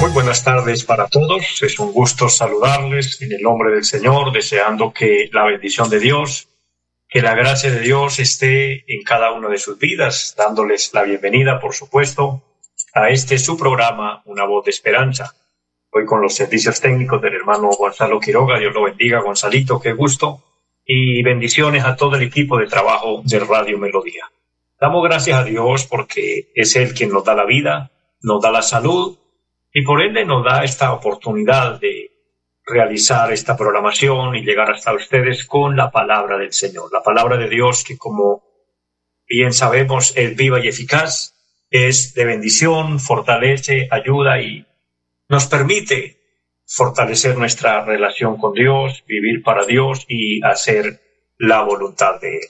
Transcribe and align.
Muy 0.00 0.10
buenas 0.10 0.44
tardes 0.44 0.84
para 0.84 1.08
todos. 1.08 1.62
Es 1.62 1.78
un 1.78 1.92
gusto 1.92 2.28
saludarles 2.28 3.22
en 3.22 3.32
el 3.32 3.40
nombre 3.40 3.72
del 3.72 3.84
Señor, 3.84 4.30
deseando 4.30 4.92
que 4.92 5.30
la 5.32 5.44
bendición 5.44 5.88
de 5.88 5.98
Dios, 5.98 6.48
que 7.08 7.22
la 7.22 7.34
gracia 7.34 7.70
de 7.70 7.80
Dios 7.80 8.18
esté 8.18 8.84
en 8.92 9.02
cada 9.02 9.32
una 9.32 9.48
de 9.48 9.56
sus 9.56 9.78
vidas, 9.78 10.34
dándoles 10.36 10.92
la 10.92 11.04
bienvenida, 11.04 11.58
por 11.58 11.74
supuesto, 11.74 12.42
a 12.92 13.08
este 13.08 13.38
su 13.38 13.56
programa, 13.56 14.22
Una 14.26 14.44
voz 14.44 14.66
de 14.66 14.72
esperanza. 14.72 15.34
Hoy 15.90 16.04
con 16.04 16.20
los 16.20 16.34
servicios 16.34 16.78
técnicos 16.78 17.22
del 17.22 17.34
hermano 17.34 17.70
Gonzalo 17.70 18.20
Quiroga. 18.20 18.58
Dios 18.58 18.74
lo 18.74 18.82
bendiga, 18.82 19.20
Gonzalito, 19.20 19.80
qué 19.80 19.94
gusto. 19.94 20.44
Y 20.84 21.22
bendiciones 21.22 21.84
a 21.84 21.96
todo 21.96 22.16
el 22.16 22.22
equipo 22.22 22.58
de 22.58 22.66
trabajo 22.66 23.22
de 23.24 23.38
Radio 23.38 23.78
Melodía. 23.78 24.30
Damos 24.78 25.02
gracias 25.02 25.38
a 25.38 25.44
Dios 25.44 25.86
porque 25.86 26.52
es 26.54 26.76
Él 26.76 26.92
quien 26.92 27.08
nos 27.08 27.24
da 27.24 27.34
la 27.34 27.46
vida, 27.46 27.90
nos 28.20 28.42
da 28.42 28.50
la 28.50 28.62
salud 28.62 29.21
y 29.72 29.82
por 29.82 30.02
ende 30.02 30.24
nos 30.24 30.44
da 30.44 30.64
esta 30.64 30.92
oportunidad 30.92 31.80
de 31.80 32.10
realizar 32.64 33.32
esta 33.32 33.56
programación 33.56 34.36
y 34.36 34.42
llegar 34.42 34.70
hasta 34.70 34.94
ustedes 34.94 35.44
con 35.46 35.76
la 35.76 35.90
palabra 35.90 36.38
del 36.38 36.52
Señor, 36.52 36.92
la 36.92 37.02
palabra 37.02 37.36
de 37.36 37.48
Dios 37.48 37.82
que 37.82 37.98
como 37.98 38.44
bien 39.26 39.52
sabemos 39.52 40.12
es 40.16 40.36
viva 40.36 40.60
y 40.60 40.68
eficaz, 40.68 41.34
es 41.70 42.14
de 42.14 42.24
bendición, 42.24 43.00
fortalece, 43.00 43.88
ayuda 43.90 44.40
y 44.40 44.66
nos 45.28 45.46
permite 45.46 46.18
fortalecer 46.66 47.36
nuestra 47.36 47.84
relación 47.84 48.36
con 48.36 48.52
Dios, 48.52 49.02
vivir 49.06 49.42
para 49.42 49.64
Dios 49.64 50.04
y 50.06 50.42
hacer 50.44 51.00
la 51.38 51.62
voluntad 51.62 52.20
de 52.20 52.36
Él. 52.36 52.48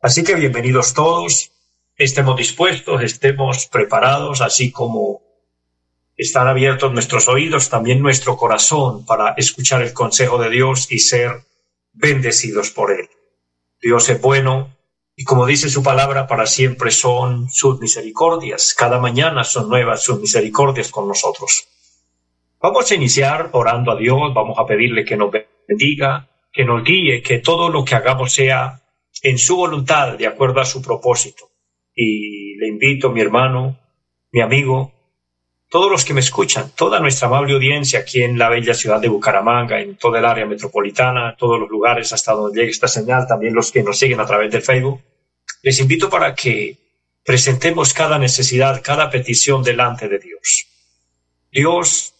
Así 0.00 0.22
que 0.22 0.34
bienvenidos 0.34 0.94
todos, 0.94 1.50
estemos 1.96 2.36
dispuestos, 2.36 3.02
estemos 3.02 3.66
preparados, 3.66 4.42
así 4.42 4.70
como 4.70 5.27
están 6.18 6.48
abiertos 6.48 6.92
nuestros 6.92 7.28
oídos, 7.28 7.70
también 7.70 8.02
nuestro 8.02 8.36
corazón 8.36 9.06
para 9.06 9.34
escuchar 9.36 9.82
el 9.82 9.92
consejo 9.92 10.36
de 10.36 10.50
Dios 10.50 10.90
y 10.90 10.98
ser 10.98 11.44
bendecidos 11.92 12.70
por 12.70 12.90
Él. 12.90 13.08
Dios 13.80 14.08
es 14.08 14.20
bueno 14.20 14.76
y 15.14 15.24
como 15.24 15.46
dice 15.46 15.68
su 15.68 15.82
palabra, 15.82 16.26
para 16.26 16.46
siempre 16.46 16.90
son 16.90 17.48
sus 17.48 17.80
misericordias. 17.80 18.74
Cada 18.74 19.00
mañana 19.00 19.44
son 19.44 19.68
nuevas 19.68 20.02
sus 20.02 20.20
misericordias 20.20 20.90
con 20.90 21.06
nosotros. 21.06 21.68
Vamos 22.60 22.90
a 22.90 22.94
iniciar 22.96 23.50
orando 23.52 23.92
a 23.92 23.96
Dios, 23.96 24.34
vamos 24.34 24.58
a 24.58 24.66
pedirle 24.66 25.04
que 25.04 25.16
nos 25.16 25.30
bendiga, 25.68 26.28
que 26.52 26.64
nos 26.64 26.82
guíe, 26.82 27.22
que 27.22 27.38
todo 27.38 27.68
lo 27.68 27.84
que 27.84 27.94
hagamos 27.94 28.32
sea 28.32 28.82
en 29.22 29.38
su 29.38 29.56
voluntad, 29.56 30.18
de 30.18 30.26
acuerdo 30.26 30.60
a 30.60 30.64
su 30.64 30.82
propósito. 30.82 31.50
Y 31.94 32.56
le 32.56 32.68
invito, 32.68 33.10
mi 33.10 33.20
hermano, 33.20 33.78
mi 34.32 34.40
amigo, 34.40 34.97
todos 35.68 35.90
los 35.90 36.04
que 36.04 36.14
me 36.14 36.20
escuchan, 36.20 36.72
toda 36.74 36.98
nuestra 36.98 37.28
amable 37.28 37.54
audiencia 37.54 38.00
aquí 38.00 38.22
en 38.22 38.38
la 38.38 38.48
bella 38.48 38.72
ciudad 38.72 39.00
de 39.00 39.08
Bucaramanga, 39.08 39.80
en 39.80 39.96
toda 39.96 40.18
el 40.18 40.24
área 40.24 40.46
metropolitana, 40.46 41.36
todos 41.36 41.60
los 41.60 41.68
lugares 41.68 42.12
hasta 42.12 42.32
donde 42.32 42.60
llegue 42.60 42.70
esta 42.70 42.88
señal, 42.88 43.26
también 43.26 43.54
los 43.54 43.70
que 43.70 43.82
nos 43.82 43.98
siguen 43.98 44.20
a 44.20 44.26
través 44.26 44.50
del 44.50 44.62
Facebook, 44.62 45.00
les 45.62 45.78
invito 45.78 46.08
para 46.08 46.34
que 46.34 46.78
presentemos 47.24 47.92
cada 47.92 48.18
necesidad, 48.18 48.80
cada 48.82 49.10
petición 49.10 49.62
delante 49.62 50.08
de 50.08 50.18
Dios. 50.18 50.66
Dios 51.52 52.14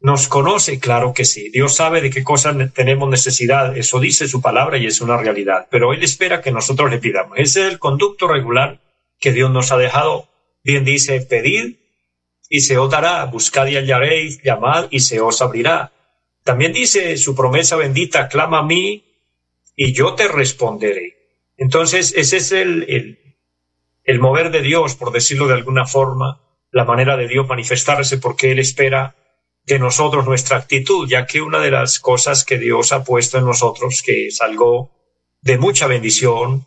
nos 0.00 0.28
conoce, 0.28 0.78
claro 0.78 1.14
que 1.14 1.24
sí. 1.24 1.48
Dios 1.48 1.76
sabe 1.76 2.02
de 2.02 2.10
qué 2.10 2.22
cosas 2.22 2.54
tenemos 2.74 3.08
necesidad. 3.08 3.76
Eso 3.76 3.98
dice 3.98 4.28
su 4.28 4.42
palabra 4.42 4.76
y 4.76 4.86
es 4.86 5.00
una 5.00 5.16
realidad. 5.16 5.66
Pero 5.70 5.94
Él 5.94 6.02
espera 6.02 6.42
que 6.42 6.52
nosotros 6.52 6.90
le 6.90 6.98
pidamos. 6.98 7.38
Ese 7.38 7.62
es 7.62 7.72
el 7.72 7.78
conducto 7.78 8.28
regular 8.28 8.80
que 9.18 9.32
Dios 9.32 9.50
nos 9.50 9.72
ha 9.72 9.78
dejado. 9.78 10.28
Bien 10.62 10.84
dice, 10.84 11.20
pedir 11.22 11.85
y 12.48 12.60
se 12.60 12.78
os 12.78 12.90
dará, 12.90 13.24
buscad 13.24 13.66
y 13.66 13.76
hallaréis, 13.76 14.42
llamad 14.42 14.86
y 14.90 15.00
se 15.00 15.20
os 15.20 15.42
abrirá. 15.42 15.92
También 16.44 16.72
dice 16.72 17.16
su 17.16 17.34
promesa 17.34 17.76
bendita, 17.76 18.28
clama 18.28 18.60
a 18.60 18.62
mí 18.62 19.04
y 19.74 19.92
yo 19.92 20.14
te 20.14 20.28
responderé. 20.28 21.16
Entonces, 21.56 22.14
ese 22.16 22.36
es 22.36 22.52
el, 22.52 22.84
el, 22.88 23.36
el 24.04 24.20
mover 24.20 24.50
de 24.50 24.62
Dios, 24.62 24.94
por 24.94 25.12
decirlo 25.12 25.48
de 25.48 25.54
alguna 25.54 25.86
forma, 25.86 26.40
la 26.70 26.84
manera 26.84 27.16
de 27.16 27.28
Dios 27.28 27.46
manifestarse, 27.48 28.18
porque 28.18 28.52
Él 28.52 28.58
espera 28.58 29.16
de 29.64 29.78
nosotros 29.78 30.26
nuestra 30.26 30.58
actitud, 30.58 31.08
ya 31.08 31.26
que 31.26 31.42
una 31.42 31.58
de 31.58 31.72
las 31.72 31.98
cosas 31.98 32.44
que 32.44 32.58
Dios 32.58 32.92
ha 32.92 33.02
puesto 33.02 33.38
en 33.38 33.46
nosotros, 33.46 34.02
que 34.02 34.28
es 34.28 34.38
de 35.40 35.58
mucha 35.58 35.86
bendición, 35.88 36.66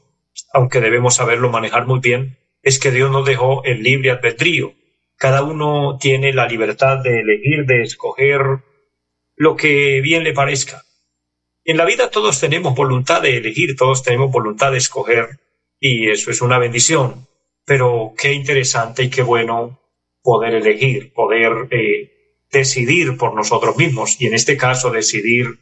aunque 0.53 0.81
debemos 0.81 1.15
saberlo 1.15 1.49
manejar 1.49 1.85
muy 1.87 1.99
bien, 1.99 2.37
es 2.61 2.79
que 2.79 2.91
Dios 2.91 3.09
nos 3.09 3.25
dejó 3.25 3.63
el 3.63 3.83
libre 3.83 4.11
albedrío. 4.11 4.73
Cada 5.19 5.43
uno 5.43 5.97
tiene 5.99 6.31
la 6.31 6.47
libertad 6.47 6.99
de 7.03 7.19
elegir, 7.19 7.65
de 7.65 7.81
escoger 7.81 8.39
lo 9.35 9.57
que 9.57 9.99
bien 9.99 10.23
le 10.23 10.31
parezca. 10.31 10.85
En 11.65 11.75
la 11.75 11.83
vida 11.83 12.09
todos 12.09 12.39
tenemos 12.39 12.73
voluntad 12.73 13.21
de 13.21 13.35
elegir, 13.35 13.75
todos 13.75 14.01
tenemos 14.01 14.31
voluntad 14.31 14.71
de 14.71 14.77
escoger, 14.77 15.27
y 15.77 16.09
eso 16.09 16.31
es 16.31 16.41
una 16.41 16.57
bendición. 16.57 17.27
Pero 17.65 18.13
qué 18.17 18.31
interesante 18.31 19.03
y 19.03 19.09
qué 19.09 19.21
bueno 19.21 19.81
poder 20.21 20.55
elegir, 20.55 21.11
poder 21.11 21.67
eh, 21.71 22.45
decidir 22.49 23.17
por 23.17 23.35
nosotros 23.35 23.75
mismos, 23.75 24.21
y 24.21 24.27
en 24.27 24.35
este 24.35 24.55
caso 24.55 24.89
decidir 24.89 25.59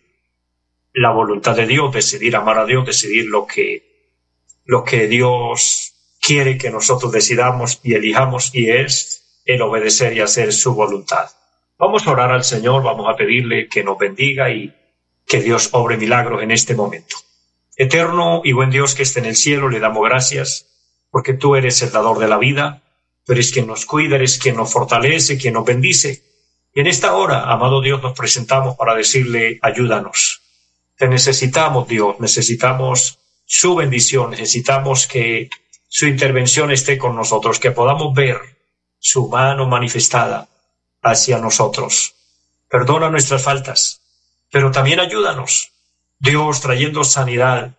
la 0.93 1.09
voluntad 1.09 1.55
de 1.55 1.65
Dios, 1.65 1.91
decidir 1.91 2.35
amar 2.35 2.59
a 2.59 2.65
Dios, 2.65 2.85
decidir 2.85 3.25
lo 3.25 3.47
que, 3.47 4.21
lo 4.65 4.83
que 4.83 5.07
Dios 5.07 5.93
quiere 6.21 6.59
que 6.59 6.69
nosotros 6.69 7.11
decidamos 7.11 7.79
y 7.81 7.95
elijamos, 7.95 8.53
y 8.53 8.69
es 8.69 9.16
el 9.47 9.61
obedecer 9.61 10.13
y 10.13 10.19
hacer 10.19 10.53
su 10.53 10.75
voluntad. 10.75 11.29
Vamos 11.79 12.05
a 12.05 12.11
orar 12.11 12.31
al 12.31 12.43
Señor, 12.43 12.83
vamos 12.83 13.07
a 13.09 13.15
pedirle 13.15 13.67
que 13.67 13.83
nos 13.83 13.97
bendiga 13.97 14.51
y 14.51 14.75
que 15.25 15.41
Dios 15.41 15.69
obre 15.71 15.97
milagros 15.97 16.43
en 16.43 16.51
este 16.51 16.75
momento. 16.75 17.15
Eterno 17.75 18.41
y 18.43 18.51
buen 18.51 18.69
Dios 18.69 18.93
que 18.93 19.03
esté 19.03 19.19
en 19.19 19.27
el 19.27 19.35
cielo, 19.35 19.69
le 19.69 19.79
damos 19.79 20.03
gracias 20.03 20.67
porque 21.11 21.33
tú 21.33 21.55
eres 21.55 21.81
el 21.81 21.91
dador 21.91 22.19
de 22.19 22.27
la 22.27 22.37
vida, 22.37 22.81
tú 23.25 23.33
eres 23.33 23.51
quien 23.51 23.67
nos 23.67 23.85
cuida, 23.85 24.17
eres 24.17 24.37
quien 24.37 24.57
nos 24.57 24.71
fortalece, 24.71 25.37
quien 25.37 25.53
nos 25.53 25.65
bendice. 25.65 26.23
Y 26.73 26.81
en 26.81 26.87
esta 26.87 27.15
hora, 27.15 27.43
amado 27.51 27.81
Dios, 27.81 28.01
nos 28.01 28.17
presentamos 28.17 28.75
para 28.75 28.95
decirle, 28.95 29.59
ayúdanos. 29.61 30.41
Te 30.97 31.07
necesitamos, 31.07 31.87
Dios, 31.87 32.19
necesitamos 32.19 33.19
su 33.45 33.75
bendición, 33.75 34.31
necesitamos 34.31 35.07
que 35.07 35.49
su 35.87 36.05
intervención 36.07 36.71
esté 36.71 36.97
con 36.97 37.15
nosotros, 37.15 37.59
que 37.59 37.71
podamos 37.71 38.13
ver 38.13 38.56
su 38.99 39.27
mano 39.29 39.67
manifestada 39.67 40.47
hacia 41.01 41.39
nosotros. 41.39 42.15
Perdona 42.69 43.09
nuestras 43.09 43.43
faltas, 43.43 44.01
pero 44.51 44.71
también 44.71 44.99
ayúdanos, 44.99 45.71
Dios, 46.19 46.61
trayendo 46.61 47.03
sanidad. 47.03 47.75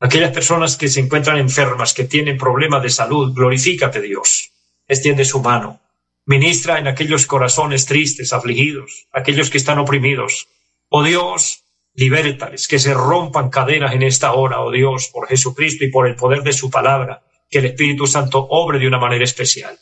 Aquellas 0.00 0.32
personas 0.32 0.76
que 0.76 0.88
se 0.88 1.00
encuentran 1.00 1.38
enfermas, 1.38 1.94
que 1.94 2.04
tienen 2.04 2.38
problemas 2.38 2.82
de 2.82 2.90
salud, 2.90 3.32
glorifícate, 3.34 4.00
Dios. 4.00 4.52
Extiende 4.86 5.24
su 5.24 5.40
mano. 5.40 5.80
Ministra 6.26 6.78
en 6.78 6.86
aquellos 6.86 7.26
corazones 7.26 7.86
tristes, 7.86 8.32
afligidos, 8.32 9.06
aquellos 9.12 9.50
que 9.50 9.58
están 9.58 9.78
oprimidos. 9.78 10.46
Oh 10.90 11.02
Dios, 11.02 11.64
libértales, 11.94 12.68
que 12.68 12.78
se 12.78 12.94
rompan 12.94 13.50
cadenas 13.50 13.94
en 13.94 14.02
esta 14.02 14.32
hora, 14.32 14.60
oh 14.60 14.70
Dios, 14.70 15.08
por 15.08 15.26
Jesucristo 15.26 15.84
y 15.84 15.90
por 15.90 16.06
el 16.06 16.14
poder 16.14 16.42
de 16.42 16.52
su 16.52 16.70
palabra, 16.70 17.22
que 17.50 17.58
el 17.58 17.66
Espíritu 17.66 18.06
Santo 18.06 18.46
obre 18.50 18.78
de 18.78 18.86
una 18.86 18.98
manera 18.98 19.24
especial. 19.24 19.78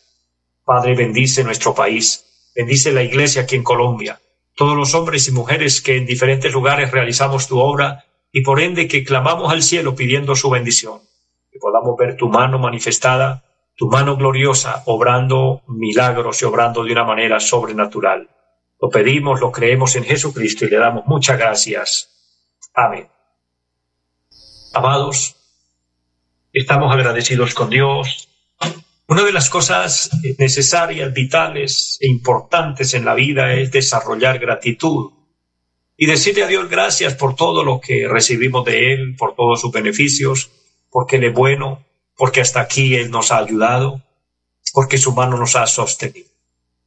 Padre, 0.66 0.96
bendice 0.96 1.44
nuestro 1.44 1.76
país, 1.76 2.50
bendice 2.52 2.90
la 2.90 3.04
iglesia 3.04 3.42
aquí 3.42 3.54
en 3.54 3.62
Colombia, 3.62 4.20
todos 4.56 4.76
los 4.76 4.96
hombres 4.96 5.28
y 5.28 5.30
mujeres 5.30 5.80
que 5.80 5.96
en 5.96 6.06
diferentes 6.06 6.52
lugares 6.52 6.90
realizamos 6.90 7.46
tu 7.46 7.60
obra 7.60 8.06
y 8.32 8.40
por 8.40 8.58
ende 8.58 8.88
que 8.88 9.04
clamamos 9.04 9.52
al 9.52 9.62
cielo 9.62 9.94
pidiendo 9.94 10.34
su 10.34 10.50
bendición, 10.50 11.02
que 11.52 11.60
podamos 11.60 11.96
ver 11.96 12.16
tu 12.16 12.28
mano 12.28 12.58
manifestada, 12.58 13.44
tu 13.76 13.86
mano 13.86 14.16
gloriosa, 14.16 14.82
obrando 14.86 15.62
milagros 15.68 16.42
y 16.42 16.46
obrando 16.46 16.82
de 16.82 16.90
una 16.90 17.04
manera 17.04 17.38
sobrenatural. 17.38 18.28
Lo 18.80 18.90
pedimos, 18.90 19.40
lo 19.40 19.52
creemos 19.52 19.94
en 19.94 20.02
Jesucristo 20.02 20.64
y 20.64 20.70
le 20.70 20.78
damos 20.78 21.06
muchas 21.06 21.38
gracias. 21.38 22.10
Amén. 22.74 23.06
Amados, 24.74 25.36
estamos 26.52 26.92
agradecidos 26.92 27.54
con 27.54 27.70
Dios 27.70 28.26
Una 29.08 29.22
de 29.22 29.32
las 29.32 29.50
cosas 29.50 30.10
necesarias, 30.36 31.12
vitales 31.12 31.96
e 32.00 32.08
importantes 32.08 32.92
en 32.92 33.04
la 33.04 33.14
vida 33.14 33.54
es 33.54 33.70
desarrollar 33.70 34.40
gratitud 34.40 35.12
y 35.96 36.06
decirle 36.06 36.42
a 36.42 36.48
Dios 36.48 36.68
gracias 36.68 37.14
por 37.14 37.36
todo 37.36 37.62
lo 37.62 37.80
que 37.80 38.08
recibimos 38.08 38.64
de 38.64 38.92
Él, 38.92 39.14
por 39.16 39.36
todos 39.36 39.60
sus 39.60 39.70
beneficios, 39.70 40.50
porque 40.90 41.16
Él 41.16 41.24
es 41.24 41.34
bueno, 41.34 41.84
porque 42.16 42.40
hasta 42.40 42.60
aquí 42.60 42.96
Él 42.96 43.12
nos 43.12 43.30
ha 43.30 43.38
ayudado, 43.38 44.02
porque 44.72 44.98
su 44.98 45.14
mano 45.14 45.38
nos 45.38 45.54
ha 45.54 45.68
sostenido. 45.68 46.26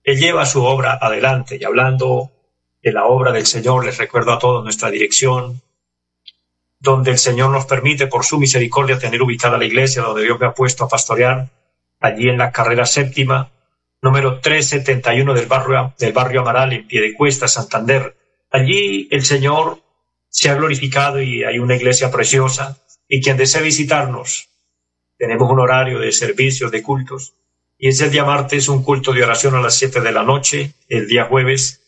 Él 0.03 0.19
lleva 0.19 0.45
su 0.45 0.61
obra 0.61 0.99
adelante 1.01 1.57
y 1.57 1.63
hablando 1.63 2.31
de 2.83 2.91
la 2.91 3.05
obra 3.05 3.31
del 3.31 3.45
Señor, 3.45 3.85
les 3.85 3.97
recuerdo 3.97 4.33
a 4.33 4.39
todos 4.39 4.61
nuestra 4.61 4.91
dirección, 4.91 5.61
donde 6.81 7.11
el 7.11 7.17
Señor 7.17 7.49
nos 7.51 7.65
permite 7.65 8.07
por 8.07 8.25
su 8.25 8.37
misericordia 8.37 8.99
tener 8.99 9.21
ubicada 9.21 9.57
la 9.57 9.65
iglesia 9.65 10.01
donde 10.01 10.23
Dios 10.23 10.37
me 10.37 10.47
ha 10.47 10.53
puesto 10.53 10.83
a 10.83 10.89
pastorear 10.89 11.47
allí 11.99 12.29
en 12.29 12.37
la 12.37 12.51
carrera 12.51 12.85
séptima, 12.85 13.51
número 14.01 14.39
371 14.39 15.33
del 15.33 15.45
barrio, 15.45 15.93
del 15.97 16.13
barrio 16.13 16.41
Amaral, 16.41 16.73
en 16.73 16.87
Piedecuesta, 16.87 17.47
Santander. 17.47 18.15
Allí 18.51 19.07
el 19.11 19.23
Señor 19.23 19.81
se 20.29 20.49
ha 20.49 20.55
glorificado 20.55 21.21
y 21.21 21.43
hay 21.43 21.59
una 21.59 21.75
iglesia 21.75 22.11
preciosa. 22.11 22.77
Y 23.07 23.21
quien 23.21 23.37
desee 23.37 23.61
visitarnos, 23.61 24.49
tenemos 25.17 25.49
un 25.51 25.59
horario 25.59 25.99
de 25.99 26.11
servicios, 26.11 26.71
de 26.71 26.83
cultos. 26.83 27.33
Y 27.77 27.87
es 27.87 27.99
el 28.01 28.11
día 28.11 28.23
martes 28.23 28.69
un 28.69 28.83
culto 28.83 29.13
de 29.13 29.23
oración 29.23 29.55
a 29.55 29.61
las 29.61 29.75
7 29.75 30.01
de 30.01 30.11
la 30.11 30.23
noche, 30.23 30.73
el 30.87 31.07
día 31.07 31.25
jueves 31.25 31.81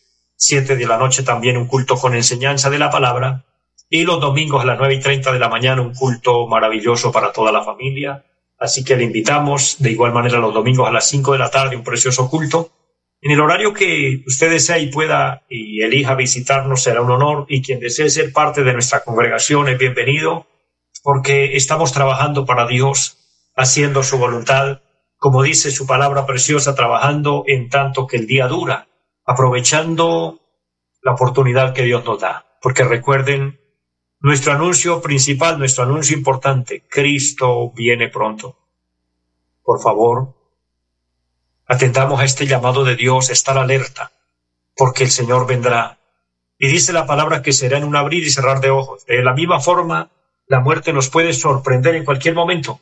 7 0.44 0.74
de 0.74 0.86
la 0.86 0.98
noche 0.98 1.22
también 1.22 1.56
un 1.56 1.68
culto 1.68 1.94
con 1.94 2.16
enseñanza 2.16 2.68
de 2.68 2.80
la 2.80 2.90
palabra 2.90 3.44
y 3.88 4.02
los 4.02 4.20
domingos 4.20 4.60
a 4.62 4.66
las 4.66 4.76
9 4.76 4.94
y 4.94 5.00
30 5.00 5.32
de 5.32 5.38
la 5.38 5.48
mañana 5.48 5.82
un 5.82 5.94
culto 5.94 6.48
maravilloso 6.48 7.12
para 7.12 7.30
toda 7.30 7.52
la 7.52 7.62
familia 7.62 8.24
Así 8.62 8.84
que 8.84 8.94
le 8.94 9.02
invitamos 9.02 9.76
de 9.80 9.90
igual 9.90 10.12
manera 10.12 10.38
los 10.38 10.54
domingos 10.54 10.88
a 10.88 10.92
las 10.92 11.08
5 11.08 11.32
de 11.32 11.38
la 11.38 11.50
tarde, 11.50 11.74
un 11.74 11.82
precioso 11.82 12.30
culto. 12.30 12.70
En 13.20 13.32
el 13.32 13.40
horario 13.40 13.74
que 13.74 14.22
usted 14.24 14.50
desea 14.50 14.78
y 14.78 14.88
pueda 14.88 15.42
y 15.48 15.82
elija 15.82 16.14
visitarnos 16.14 16.80
será 16.80 17.02
un 17.02 17.10
honor 17.10 17.44
y 17.48 17.60
quien 17.60 17.80
desee 17.80 18.08
ser 18.08 18.32
parte 18.32 18.62
de 18.62 18.72
nuestra 18.72 19.02
congregación 19.02 19.68
es 19.68 19.78
bienvenido 19.78 20.46
porque 21.02 21.56
estamos 21.56 21.92
trabajando 21.92 22.46
para 22.46 22.68
Dios, 22.68 23.18
haciendo 23.56 24.04
su 24.04 24.18
voluntad, 24.18 24.82
como 25.16 25.42
dice 25.42 25.72
su 25.72 25.84
palabra 25.84 26.24
preciosa, 26.24 26.76
trabajando 26.76 27.42
en 27.48 27.68
tanto 27.68 28.06
que 28.06 28.16
el 28.16 28.28
día 28.28 28.46
dura, 28.46 28.86
aprovechando 29.24 30.38
la 31.02 31.14
oportunidad 31.14 31.74
que 31.74 31.82
Dios 31.82 32.04
nos 32.04 32.20
da. 32.20 32.46
Porque 32.60 32.84
recuerden, 32.84 33.58
nuestro 34.22 34.52
anuncio 34.52 35.02
principal, 35.02 35.58
nuestro 35.58 35.82
anuncio 35.82 36.16
importante, 36.16 36.84
Cristo 36.88 37.72
viene 37.74 38.08
pronto. 38.08 38.56
Por 39.64 39.80
favor, 39.80 40.34
atendamos 41.66 42.20
a 42.20 42.24
este 42.24 42.46
llamado 42.46 42.84
de 42.84 42.94
Dios, 42.94 43.30
estar 43.30 43.58
alerta, 43.58 44.12
porque 44.76 45.04
el 45.04 45.10
Señor 45.10 45.46
vendrá. 45.46 45.98
Y 46.56 46.68
dice 46.68 46.92
la 46.92 47.04
palabra 47.04 47.42
que 47.42 47.52
será 47.52 47.78
en 47.78 47.84
un 47.84 47.96
abrir 47.96 48.22
y 48.22 48.30
cerrar 48.30 48.60
de 48.60 48.70
ojos. 48.70 49.04
De 49.06 49.24
la 49.24 49.34
misma 49.34 49.58
forma, 49.58 50.12
la 50.46 50.60
muerte 50.60 50.92
nos 50.92 51.08
puede 51.08 51.32
sorprender 51.32 51.96
en 51.96 52.04
cualquier 52.04 52.36
momento. 52.36 52.78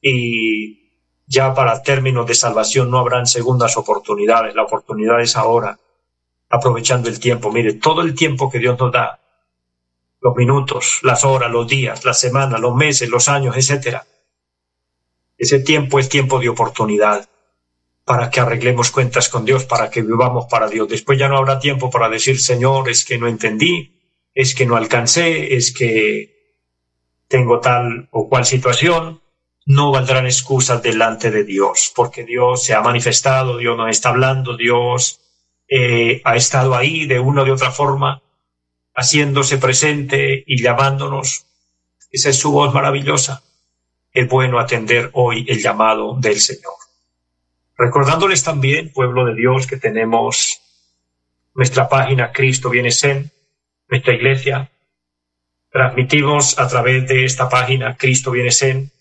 Y 0.00 1.00
ya 1.26 1.52
para 1.52 1.82
términos 1.82 2.28
de 2.28 2.34
salvación 2.34 2.92
no 2.92 2.98
habrán 2.98 3.26
segundas 3.26 3.76
oportunidades. 3.76 4.54
La 4.54 4.62
oportunidad 4.62 5.20
es 5.20 5.34
ahora, 5.34 5.80
aprovechando 6.48 7.08
el 7.08 7.18
tiempo. 7.18 7.50
Mire, 7.50 7.72
todo 7.72 8.02
el 8.02 8.14
tiempo 8.14 8.48
que 8.48 8.60
Dios 8.60 8.78
nos 8.78 8.92
da 8.92 9.23
los 10.24 10.34
minutos, 10.36 11.00
las 11.02 11.22
horas, 11.22 11.50
los 11.50 11.68
días, 11.68 12.02
las 12.06 12.18
semanas, 12.18 12.58
los 12.58 12.74
meses, 12.74 13.10
los 13.10 13.28
años, 13.28 13.54
etcétera. 13.58 14.06
Ese 15.36 15.58
tiempo 15.58 15.98
es 15.98 16.08
tiempo 16.08 16.40
de 16.40 16.48
oportunidad 16.48 17.28
para 18.06 18.30
que 18.30 18.40
arreglemos 18.40 18.90
cuentas 18.90 19.28
con 19.28 19.44
Dios, 19.44 19.64
para 19.66 19.90
que 19.90 20.00
vivamos 20.00 20.46
para 20.50 20.66
Dios. 20.68 20.88
Después 20.88 21.18
ya 21.18 21.28
no 21.28 21.36
habrá 21.36 21.58
tiempo 21.58 21.90
para 21.90 22.08
decir, 22.08 22.40
Señor, 22.40 22.88
es 22.88 23.04
que 23.04 23.18
no 23.18 23.28
entendí, 23.28 24.00
es 24.32 24.54
que 24.54 24.64
no 24.64 24.76
alcancé, 24.76 25.54
es 25.56 25.74
que 25.74 26.56
tengo 27.28 27.60
tal 27.60 28.08
o 28.10 28.26
cual 28.26 28.46
situación. 28.46 29.20
No 29.66 29.92
valdrán 29.92 30.24
excusas 30.24 30.82
delante 30.82 31.30
de 31.30 31.44
Dios, 31.44 31.92
porque 31.94 32.24
Dios 32.24 32.64
se 32.64 32.72
ha 32.72 32.80
manifestado, 32.80 33.58
Dios 33.58 33.76
nos 33.76 33.90
está 33.90 34.08
hablando, 34.08 34.56
Dios 34.56 35.20
eh, 35.68 36.22
ha 36.24 36.36
estado 36.36 36.74
ahí 36.74 37.06
de 37.06 37.20
una 37.20 37.42
o 37.42 37.44
de 37.44 37.52
otra 37.52 37.70
forma 37.70 38.23
haciéndose 38.94 39.58
presente 39.58 40.44
y 40.46 40.62
llamándonos. 40.62 41.46
Esa 42.10 42.30
es 42.30 42.36
su 42.36 42.52
voz 42.52 42.72
maravillosa. 42.72 43.42
Es 44.12 44.28
bueno 44.28 44.60
atender 44.60 45.10
hoy 45.12 45.44
el 45.48 45.60
llamado 45.60 46.16
del 46.20 46.40
Señor. 46.40 46.74
Recordándoles 47.76 48.44
también, 48.44 48.92
pueblo 48.92 49.24
de 49.26 49.34
Dios, 49.34 49.66
que 49.66 49.76
tenemos 49.76 50.60
nuestra 51.54 51.88
página 51.88 52.32
Cristo 52.32 52.70
viene 52.70 52.90
en 53.02 53.32
nuestra 53.88 54.14
iglesia. 54.14 54.70
Transmitimos 55.70 56.58
a 56.58 56.68
través 56.68 57.08
de 57.08 57.24
esta 57.24 57.48
página 57.48 57.96
Cristo 57.96 58.30
viene 58.30 58.50
en 58.60 58.92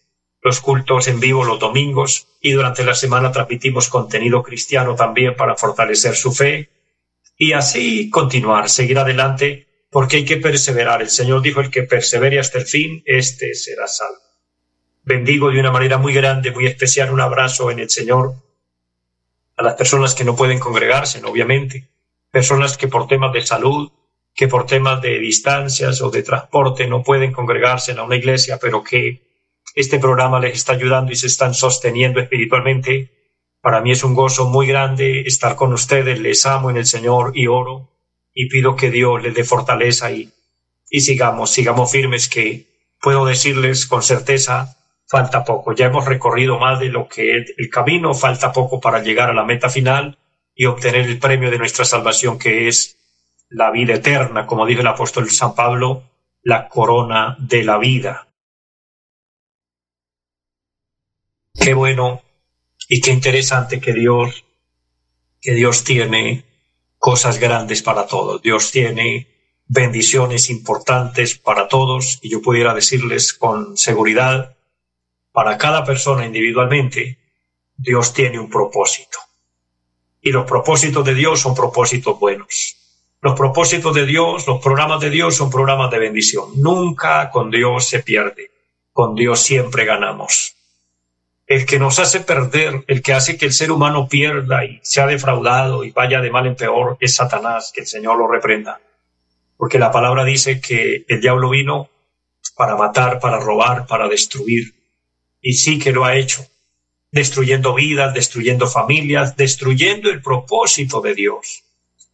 los 0.42 0.60
cultos 0.60 1.08
en 1.08 1.20
vivo 1.20 1.46
los 1.46 1.60
domingos 1.60 2.28
y 2.42 2.52
durante 2.52 2.84
la 2.84 2.96
semana 2.96 3.32
transmitimos 3.32 3.90
contenido 3.90 4.44
cristiano 4.44 4.96
también 4.96 5.36
para 5.36 5.56
fortalecer 5.56 6.16
su 6.16 6.34
fe 6.34 6.70
y 7.38 7.54
así 7.54 8.10
continuar, 8.10 8.70
seguir 8.70 9.00
adelante 9.00 9.68
porque 9.94 10.18
hay 10.18 10.26
que 10.26 10.38
perseverar. 10.38 11.04
El 11.04 11.12
Señor 11.12 11.44
dijo, 11.44 11.62
el 11.62 11.70
que 11.70 11.84
persevere 11.84 12.40
hasta 12.40 12.58
el 12.58 12.66
fin, 12.66 13.04
éste 13.06 13.54
será 13.54 13.88
salvo. 13.88 14.18
Bendigo 15.04 15.52
de 15.52 15.60
una 15.60 15.72
manera 15.72 16.00
muy 16.00 16.14
grande, 16.14 16.52
muy 16.52 16.66
especial, 16.66 17.14
un 17.14 17.22
abrazo 17.22 17.70
en 17.70 17.80
el 17.80 17.90
Señor 17.90 18.34
a 19.56 19.62
las 19.62 19.76
personas 19.76 20.16
que 20.16 20.24
no 20.24 20.36
pueden 20.36 20.58
congregarse, 20.58 21.22
obviamente, 21.24 21.90
personas 22.32 22.76
que 22.76 22.88
por 22.88 23.08
temas 23.08 23.32
de 23.34 23.46
salud, 23.46 23.92
que 24.34 24.48
por 24.48 24.66
temas 24.66 25.00
de 25.00 25.20
distancias 25.20 26.02
o 26.02 26.10
de 26.10 26.24
transporte 26.24 26.88
no 26.88 27.04
pueden 27.04 27.32
congregarse 27.32 27.92
en 27.92 28.00
una 28.00 28.16
iglesia, 28.16 28.58
pero 28.60 28.84
que 28.84 29.22
este 29.76 30.00
programa 30.00 30.40
les 30.40 30.56
está 30.56 30.74
ayudando 30.74 31.12
y 31.12 31.16
se 31.16 31.28
están 31.28 31.54
sosteniendo 31.54 32.20
espiritualmente. 32.20 33.12
Para 33.62 33.80
mí 33.80 33.92
es 33.92 34.04
un 34.04 34.16
gozo 34.16 34.46
muy 34.48 34.66
grande 34.66 35.22
estar 35.22 35.56
con 35.56 35.72
ustedes, 35.72 36.20
les 36.20 36.44
amo 36.48 36.72
en 36.72 36.78
el 36.78 36.88
Señor 36.88 37.34
y 37.36 37.46
oro 37.46 37.93
y 38.34 38.50
pido 38.50 38.76
que 38.76 38.90
Dios 38.90 39.22
les 39.22 39.34
dé 39.34 39.44
fortaleza 39.44 40.12
y, 40.12 40.32
sigamos, 40.90 41.52
sigamos 41.52 41.92
firmes 41.92 42.28
que 42.28 42.68
puedo 43.00 43.26
decirles 43.26 43.86
con 43.86 44.02
certeza, 44.02 44.78
falta 45.08 45.44
poco. 45.44 45.74
Ya 45.74 45.88
hemos 45.88 46.06
recorrido 46.06 46.58
más 46.60 46.80
de 46.80 46.90
lo 46.90 47.08
que 47.08 47.38
es 47.38 47.54
el 47.58 47.70
camino, 47.70 48.14
falta 48.14 48.52
poco 48.52 48.80
para 48.80 49.02
llegar 49.04 49.30
a 49.30 49.34
la 49.34 49.44
meta 49.44 49.70
final 49.70 50.18
y 50.56 50.66
obtener 50.66 51.06
el 51.06 51.20
premio 51.20 51.52
de 51.52 51.58
nuestra 51.58 51.86
salvación 51.86 52.40
que 52.40 52.68
es 52.68 52.98
la 53.50 53.72
vida 53.72 53.96
eterna, 53.96 54.48
como 54.48 54.66
dijo 54.66 54.82
el 54.82 54.88
apóstol 54.88 55.30
San 55.30 55.54
Pablo, 55.54 56.04
la 56.42 56.68
corona 56.68 57.36
de 57.40 57.64
la 57.64 57.78
vida. 57.78 58.28
Qué 61.54 61.74
bueno 61.74 62.22
y 62.90 63.00
qué 63.00 63.12
interesante 63.12 63.80
que 63.80 63.94
Dios, 63.94 64.44
que 65.40 65.54
Dios 65.54 65.84
tiene 65.84 66.44
cosas 67.04 67.38
grandes 67.38 67.84
para 67.84 68.08
todos. 68.08 68.42
Dios 68.42 68.72
tiene 68.72 69.28
bendiciones 69.68 70.50
importantes 70.50 71.38
para 71.38 71.68
todos 71.68 72.18
y 72.22 72.30
yo 72.30 72.42
pudiera 72.42 72.74
decirles 72.74 73.34
con 73.34 73.76
seguridad, 73.76 74.56
para 75.34 75.58
cada 75.58 75.84
persona 75.84 76.26
individualmente, 76.26 77.20
Dios 77.76 78.14
tiene 78.14 78.40
un 78.40 78.50
propósito. 78.50 79.18
Y 80.22 80.32
los 80.32 80.46
propósitos 80.46 81.04
de 81.04 81.14
Dios 81.14 81.42
son 81.42 81.54
propósitos 81.54 82.18
buenos. 82.18 82.78
Los 83.20 83.36
propósitos 83.36 83.94
de 83.94 84.06
Dios, 84.06 84.48
los 84.48 84.64
programas 84.64 85.02
de 85.02 85.10
Dios 85.10 85.36
son 85.36 85.50
programas 85.50 85.92
de 85.92 86.00
bendición. 86.00 86.52
Nunca 86.56 87.30
con 87.32 87.52
Dios 87.52 87.86
se 87.86 88.00
pierde. 88.02 88.50
Con 88.94 89.14
Dios 89.14 89.42
siempre 89.42 89.84
ganamos 89.84 90.53
el 91.48 91.66
que 91.66 91.80
nos 91.80 92.00
hace 92.00 92.22
perder, 92.22 92.84
el 92.88 93.02
que 93.02 93.14
hace 93.14 93.38
que 93.38 93.46
el 93.46 93.54
ser 93.54 93.72
humano 93.72 94.08
pierda 94.08 94.64
y 94.66 94.80
sea 94.82 95.08
defraudado 95.08 95.84
y 95.84 95.92
vaya 95.92 96.22
de 96.22 96.32
mal 96.32 96.48
en 96.48 96.56
peor 96.56 96.98
es 97.00 97.16
Satanás, 97.16 97.72
que 97.74 97.82
el 97.82 97.88
Señor 97.88 98.18
lo 98.18 98.28
reprenda. 98.28 98.80
Porque 99.58 99.80
la 99.80 99.92
palabra 99.92 100.24
dice 100.24 100.62
que 100.62 101.06
el 101.08 101.22
diablo 101.22 101.50
vino 101.50 101.90
para 102.56 102.76
matar, 102.76 103.20
para 103.20 103.40
robar, 103.40 103.88
para 103.88 104.08
destruir. 104.08 104.74
Y 105.42 105.54
sí 105.54 105.80
que 105.80 105.92
lo 105.92 106.06
ha 106.06 106.16
hecho, 106.16 106.46
destruyendo 107.12 107.74
vidas, 107.74 108.14
destruyendo 108.14 108.68
familias, 108.68 109.36
destruyendo 109.36 110.10
el 110.10 110.22
propósito 110.22 111.02
de 111.02 111.14
Dios. 111.14 111.64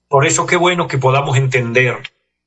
Por 0.08 0.26
eso 0.26 0.48
qué 0.48 0.56
bueno 0.56 0.88
que 0.88 0.98
podamos 0.98 1.38
entender 1.38 2.02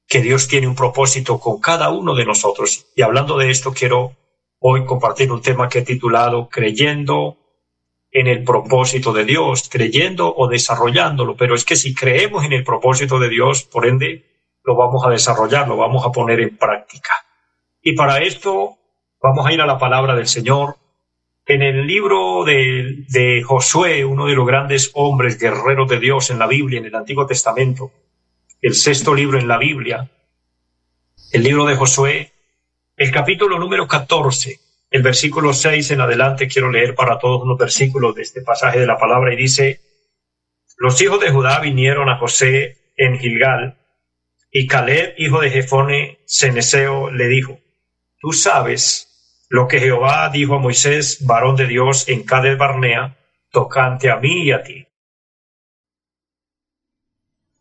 que 0.09 0.21
Dios 0.21 0.49
tiene 0.49 0.67
un 0.67 0.75
propósito 0.75 1.39
con 1.39 1.61
cada 1.61 1.91
uno 1.91 2.15
de 2.15 2.27
nosotros. 2.27 2.87
Y 2.97 3.03
hablando 3.03 3.39
de 3.39 3.51
esto, 3.51 3.73
quiero 3.73 4.17
hoy 4.63 4.85
compartir 4.85 5.31
un 5.31 5.43
tema 5.43 5.69
que 5.69 5.81
he 5.81 5.83
titulado 5.83 6.49
Creyendo 6.49 7.37
en 8.13 8.29
el 8.29 8.45
propósito 8.45 9.13
de 9.13 9.25
Dios, 9.25 9.69
creyendo 9.71 10.33
o 10.35 10.47
desarrollándolo. 10.47 11.37
Pero 11.37 11.55
es 11.55 11.65
que 11.65 11.77
si 11.77 11.95
creemos 11.95 12.45
en 12.45 12.53
el 12.53 12.63
propósito 12.63 13.19
de 13.19 13.29
Dios, 13.29 13.65
por 13.65 13.87
ende, 13.87 14.25
lo 14.63 14.77
vamos 14.77 15.05
a 15.05 15.11
desarrollar, 15.11 15.67
lo 15.67 15.77
vamos 15.77 16.07
a 16.07 16.13
poner 16.13 16.41
en 16.41 16.57
práctica. 16.57 17.13
Y 17.81 17.95
para 17.95 18.19
esto 18.19 18.77
vamos 19.21 19.47
a 19.47 19.53
ir 19.53 19.61
a 19.61 19.67
la 19.67 19.79
palabra 19.79 20.15
del 20.15 20.29
Señor. 20.29 20.77
En 21.45 21.63
el 21.63 21.87
libro 21.87 22.45
de, 22.45 23.05
de 23.09 23.43
Josué, 23.43 24.05
uno 24.05 24.27
de 24.27 24.35
los 24.35 24.47
grandes 24.47 24.93
hombres 24.95 25.41
guerreros 25.41 25.89
de 25.89 25.99
Dios 25.99 26.31
en 26.31 26.39
la 26.39 26.47
Biblia, 26.47 26.79
en 26.79 26.87
el 26.87 26.95
Antiguo 26.95 27.27
Testamento, 27.27 27.91
el 28.61 28.75
sexto 28.75 29.13
libro 29.13 29.39
en 29.41 29.49
la 29.49 29.59
Biblia, 29.59 30.09
el 31.33 31.43
libro 31.43 31.65
de 31.65 31.75
Josué, 31.75 32.32
el 32.97 33.11
capítulo 33.11 33.59
número 33.59 33.89
14, 33.89 34.61
el 34.91 35.03
versículo 35.03 35.55
6 35.55 35.93
en 35.93 36.01
adelante, 36.01 36.49
quiero 36.49 36.71
leer 36.71 36.95
para 36.95 37.19
todos 37.19 37.43
unos 37.43 37.59
versículos 37.59 38.15
de 38.15 38.23
este 38.23 38.43
pasaje 38.43 38.79
de 38.79 38.87
la 38.87 38.99
palabra 38.99 39.33
y 39.33 39.37
dice, 39.37 39.81
los 40.77 41.01
hijos 41.01 41.21
de 41.21 41.31
Judá 41.31 41.61
vinieron 41.61 42.09
a 42.09 42.19
José 42.19 42.93
en 42.97 43.19
Gilgal, 43.19 43.79
y 44.51 44.67
Caleb, 44.67 45.15
hijo 45.17 45.41
de 45.41 45.51
Jefone, 45.51 46.19
Ceneseo, 46.27 47.11
le 47.11 47.27
dijo, 47.29 47.59
tú 48.21 48.33
sabes 48.33 49.47
lo 49.49 49.67
que 49.67 49.81
Jehová 49.81 50.29
dijo 50.29 50.57
a 50.57 50.59
Moisés, 50.59 51.25
varón 51.27 51.57
de 51.57 51.67
Dios, 51.67 52.07
en 52.09 52.23
Cades 52.25 52.59
Barnea, 52.59 53.17
tocante 53.51 54.11
a 54.11 54.17
mí 54.17 54.45
y 54.45 54.53
a 54.53 54.63
ti. 54.63 54.87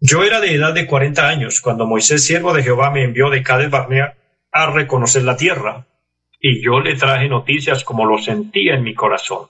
Yo 0.01 0.23
era 0.23 0.41
de 0.41 0.53
edad 0.53 0.73
de 0.73 0.85
cuarenta 0.85 1.29
años 1.29 1.61
cuando 1.61 1.85
Moisés, 1.85 2.25
siervo 2.25 2.53
de 2.53 2.63
Jehová, 2.63 2.91
me 2.91 3.03
envió 3.03 3.29
de 3.29 3.43
Cades 3.43 3.69
Barnea 3.69 4.17
a 4.51 4.71
reconocer 4.71 5.23
la 5.23 5.37
tierra, 5.37 5.87
y 6.39 6.63
yo 6.63 6.79
le 6.79 6.95
traje 6.95 7.29
noticias 7.29 7.83
como 7.83 8.05
lo 8.05 8.17
sentía 8.17 8.75
en 8.75 8.83
mi 8.83 8.93
corazón. 8.93 9.47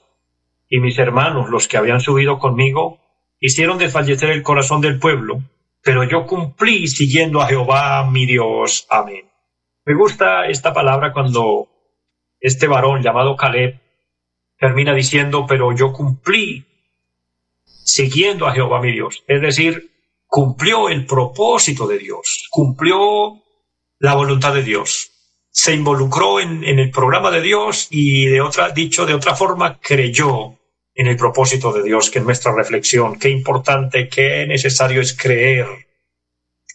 Y 0.68 0.78
mis 0.78 0.98
hermanos, 0.98 1.50
los 1.50 1.68
que 1.68 1.76
habían 1.76 2.00
subido 2.00 2.38
conmigo, 2.38 3.00
hicieron 3.40 3.78
desfallecer 3.78 4.30
el 4.30 4.42
corazón 4.42 4.80
del 4.80 4.98
pueblo, 4.98 5.42
pero 5.82 6.04
yo 6.04 6.26
cumplí 6.26 6.86
siguiendo 6.86 7.40
a 7.40 7.46
Jehová 7.46 8.08
mi 8.10 8.26
Dios. 8.26 8.86
Amén. 8.88 9.28
Me 9.84 9.94
gusta 9.94 10.46
esta 10.46 10.72
palabra 10.72 11.12
cuando 11.12 11.68
este 12.38 12.68
varón 12.68 13.02
llamado 13.02 13.36
Caleb 13.36 13.80
termina 14.58 14.94
diciendo, 14.94 15.44
pero 15.48 15.74
yo 15.74 15.92
cumplí 15.92 16.64
siguiendo 17.64 18.46
a 18.46 18.52
Jehová 18.52 18.80
mi 18.80 18.92
Dios. 18.92 19.24
Es 19.26 19.40
decir, 19.40 19.90
cumplió 20.26 20.88
el 20.88 21.04
propósito 21.04 21.86
de 21.86 21.98
Dios, 21.98 22.46
cumplió 22.50 23.41
la 24.02 24.14
voluntad 24.14 24.52
de 24.52 24.64
Dios, 24.64 25.12
se 25.48 25.74
involucró 25.74 26.40
en, 26.40 26.64
el 26.64 26.90
programa 26.90 27.30
de 27.30 27.40
Dios 27.40 27.86
y 27.88 28.26
de 28.26 28.40
otra, 28.40 28.70
dicho 28.70 29.06
de 29.06 29.14
otra 29.14 29.36
forma, 29.36 29.78
creyó 29.80 30.58
en 30.92 31.06
el 31.06 31.16
propósito 31.16 31.72
de 31.72 31.84
Dios, 31.84 32.10
que 32.10 32.18
es 32.18 32.24
nuestra 32.24 32.52
reflexión. 32.52 33.16
Qué 33.16 33.28
importante, 33.28 34.08
qué 34.08 34.44
necesario 34.48 35.00
es 35.00 35.16
creer 35.16 35.66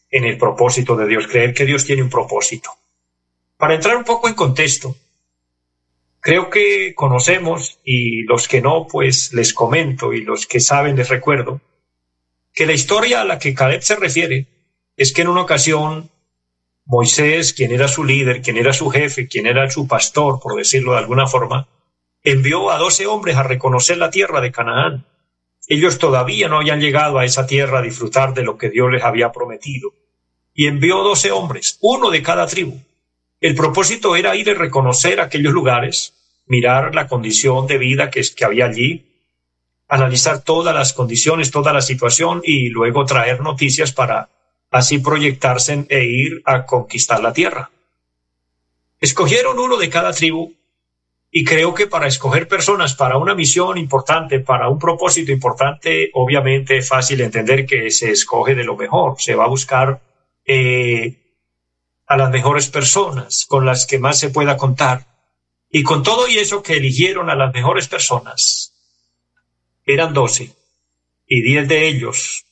en 0.10 0.24
el 0.24 0.38
propósito 0.38 0.96
de 0.96 1.06
Dios, 1.06 1.28
creer 1.28 1.54
que 1.54 1.66
Dios 1.66 1.84
tiene 1.84 2.02
un 2.02 2.10
propósito. 2.10 2.72
Para 3.58 3.76
entrar 3.76 3.98
un 3.98 4.06
poco 4.06 4.30
en 4.30 4.34
contexto, 4.34 4.96
creo 6.22 6.50
que 6.50 6.94
conocemos, 6.96 7.82
y 7.84 8.24
los 8.24 8.48
que 8.48 8.62
no, 8.62 8.88
pues 8.90 9.34
les 9.34 9.54
comento, 9.54 10.14
y 10.14 10.22
los 10.22 10.48
que 10.48 10.62
saben 10.62 10.96
les 10.96 11.10
recuerdo, 11.10 11.60
que 12.54 12.66
la 12.66 12.74
historia 12.74 13.20
a 13.20 13.26
la 13.26 13.38
que 13.38 13.54
Caleb 13.54 13.82
se 13.82 13.98
refiere 13.98 14.48
es 14.96 15.12
que 15.12 15.24
en 15.24 15.28
una 15.28 15.42
ocasión 15.42 16.10
Moisés, 16.90 17.52
quien 17.52 17.74
era 17.74 17.90
su 17.90 18.06
líder, 18.06 18.42
quien 18.42 18.56
era 18.56 18.72
su 18.72 18.90
jefe, 18.90 19.28
quien 19.28 19.46
era 19.46 19.70
su 19.70 19.88
pastor, 19.90 20.40
por 20.40 20.56
decirlo 20.56 20.94
de 20.94 21.00
alguna 21.00 21.28
forma, 21.28 21.68
envió 22.24 22.72
a 22.72 22.78
doce 22.78 23.06
hombres 23.06 23.36
a 23.36 23.44
reconocer 23.44 23.98
la 23.98 24.10
tierra 24.10 24.40
de 24.40 24.54
Canaán. 24.54 25.06
Ellos 25.68 25.98
todavía 25.98 26.48
no 26.48 26.60
habían 26.60 26.80
llegado 26.80 27.20
a 27.20 27.26
esa 27.26 27.46
tierra 27.46 27.80
a 27.80 27.82
disfrutar 27.82 28.34
de 28.34 28.44
lo 28.44 28.58
que 28.58 28.70
Dios 28.70 28.90
les 28.90 29.04
había 29.04 29.34
prometido. 29.34 29.92
Y 30.54 30.68
envió 30.68 31.04
doce 31.04 31.30
hombres, 31.32 31.78
uno 31.82 32.10
de 32.10 32.24
cada 32.24 32.48
tribu. 32.48 32.80
El 33.42 33.54
propósito 33.54 34.16
era 34.16 34.38
ir 34.38 34.50
a 34.50 34.54
reconocer 34.54 35.20
aquellos 35.20 35.52
lugares, 35.52 36.14
mirar 36.46 36.96
la 36.96 37.08
condición 37.08 37.68
de 37.68 37.78
vida 37.80 38.10
que, 38.10 38.22
que 38.34 38.46
había 38.46 38.66
allí, 38.66 39.06
analizar 39.90 40.42
todas 40.42 40.74
las 40.74 40.94
condiciones, 40.94 41.52
toda 41.52 41.74
la 41.74 41.82
situación 41.82 42.42
y 42.46 42.70
luego 42.70 43.04
traer 43.06 43.42
noticias 43.42 43.92
para 43.92 44.30
así 44.72 45.00
proyectarse 45.00 45.86
e 45.90 46.04
ir 46.04 46.42
a 46.46 46.66
conquistar 46.66 47.22
la 47.22 47.34
tierra. 47.34 47.72
Escogieron 49.00 49.60
uno 49.60 49.78
de 49.78 49.90
cada 49.90 50.12
tribu 50.12 50.54
y 51.30 51.44
creo 51.44 51.74
que 51.74 51.88
para 51.88 52.08
escoger 52.08 52.48
personas 52.48 52.96
para 52.96 53.18
una 53.18 53.36
misión 53.36 53.78
importante, 53.78 54.40
para 54.40 54.70
un 54.70 54.80
propósito 54.80 55.32
importante, 55.32 56.10
obviamente 56.14 56.78
es 56.78 56.88
fácil 56.88 57.22
entender 57.22 57.66
que 57.66 57.92
se 57.92 58.12
escoge 58.12 58.56
de 58.56 58.64
lo 58.64 58.76
mejor, 58.76 59.16
se 59.20 59.36
va 59.36 59.46
a 59.46 59.50
buscar 59.50 60.02
eh, 60.46 61.18
a 62.08 62.18
las 62.18 62.32
mejores 62.32 62.70
personas 62.70 63.46
con 63.46 63.66
las 63.66 63.86
que 63.86 64.00
más 64.00 64.18
se 64.18 64.30
pueda 64.30 64.58
contar. 64.58 65.06
Y 65.70 65.84
con 65.84 66.02
todo 66.02 66.28
y 66.30 66.38
eso 66.38 66.64
que 66.64 66.78
eligieron 66.78 67.30
a 67.30 67.36
las 67.36 67.54
mejores 67.54 67.90
personas, 67.90 68.74
eran 69.86 70.14
doce, 70.14 70.56
y 71.28 71.42
diez 71.42 71.68
de 71.68 71.88
ellos 71.88 72.47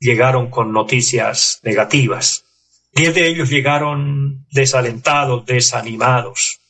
llegaron 0.00 0.50
con 0.50 0.72
noticias 0.72 1.60
negativas. 1.62 2.44
Diez 2.92 3.14
de 3.14 3.28
ellos 3.28 3.48
llegaron 3.48 4.46
desalentados, 4.50 5.46
desanimados 5.46 6.60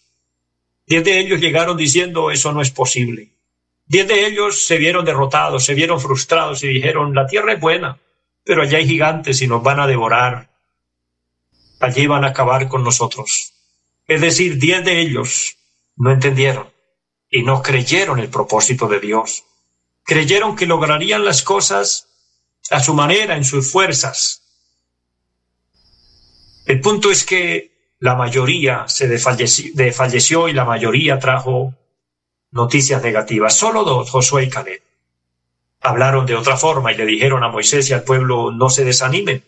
Diez 0.91 1.05
de 1.05 1.21
ellos 1.21 1.41
llegaron 1.41 1.77
diciendo 1.77 2.33
eso 2.33 2.51
no 2.51 2.61
es 2.61 2.73
posible. 2.73 3.31
Diez 3.87 4.09
de 4.09 4.27
ellos 4.27 4.67
se 4.67 4.77
vieron 4.77 5.05
derrotados, 5.05 5.65
se 5.65 5.75
vieron 5.75 6.01
frustrados 6.01 6.65
y 6.65 6.67
dijeron 6.67 7.15
la 7.15 7.29
tierra 7.29 7.53
es 7.53 7.61
buena, 7.61 7.97
pero 8.43 8.63
allá 8.63 8.79
hay 8.79 8.89
gigantes 8.89 9.41
y 9.41 9.47
nos 9.47 9.63
van 9.63 9.79
a 9.79 9.87
devorar. 9.87 10.51
Allí 11.79 12.09
van 12.09 12.25
a 12.25 12.31
acabar 12.31 12.67
con 12.67 12.83
nosotros. 12.83 13.53
Es 14.09 14.21
decir, 14.21 14.59
diez 14.59 14.85
de 14.85 15.01
ellos 15.01 15.59
no 15.95 16.11
entendieron 16.11 16.69
y 17.31 17.45
no 17.45 17.63
creyeron 17.63 18.19
el 18.19 18.29
propósito 18.29 18.89
de 18.89 18.99
Dios. 18.99 19.45
Creyeron 20.03 20.57
que 20.57 20.67
lograrían 20.67 21.25
las 21.25 21.45
cosas 21.45 22.09
a 22.71 22.81
su 22.81 22.95
manera, 22.95 23.37
en 23.37 23.45
sus 23.45 23.71
fuerzas. 23.71 24.43
El 26.67 26.81
punto 26.81 27.11
es 27.11 27.25
que 27.25 27.95
la 27.99 28.15
mayoría 28.15 28.87
se 28.89 29.09
desfalleció, 29.09 30.49
y 30.49 30.53
la 30.53 30.65
mayoría 30.65 31.19
trajo 31.19 31.75
noticias 32.53 33.03
negativas. 33.03 33.57
Solo 33.57 33.85
dos, 33.85 34.11
Josué 34.11 34.45
y 34.45 34.49
Caleb, 34.49 34.83
hablaron 35.81 36.27
de 36.27 36.37
otra 36.37 36.57
forma 36.57 36.93
y 36.93 36.97
le 36.97 37.07
dijeron 37.07 37.43
a 37.43 37.49
Moisés 37.49 37.91
y 37.91 37.93
al 37.93 38.05
pueblo, 38.05 38.53
no 38.53 38.71
se 38.71 38.85
desanimen, 38.85 39.45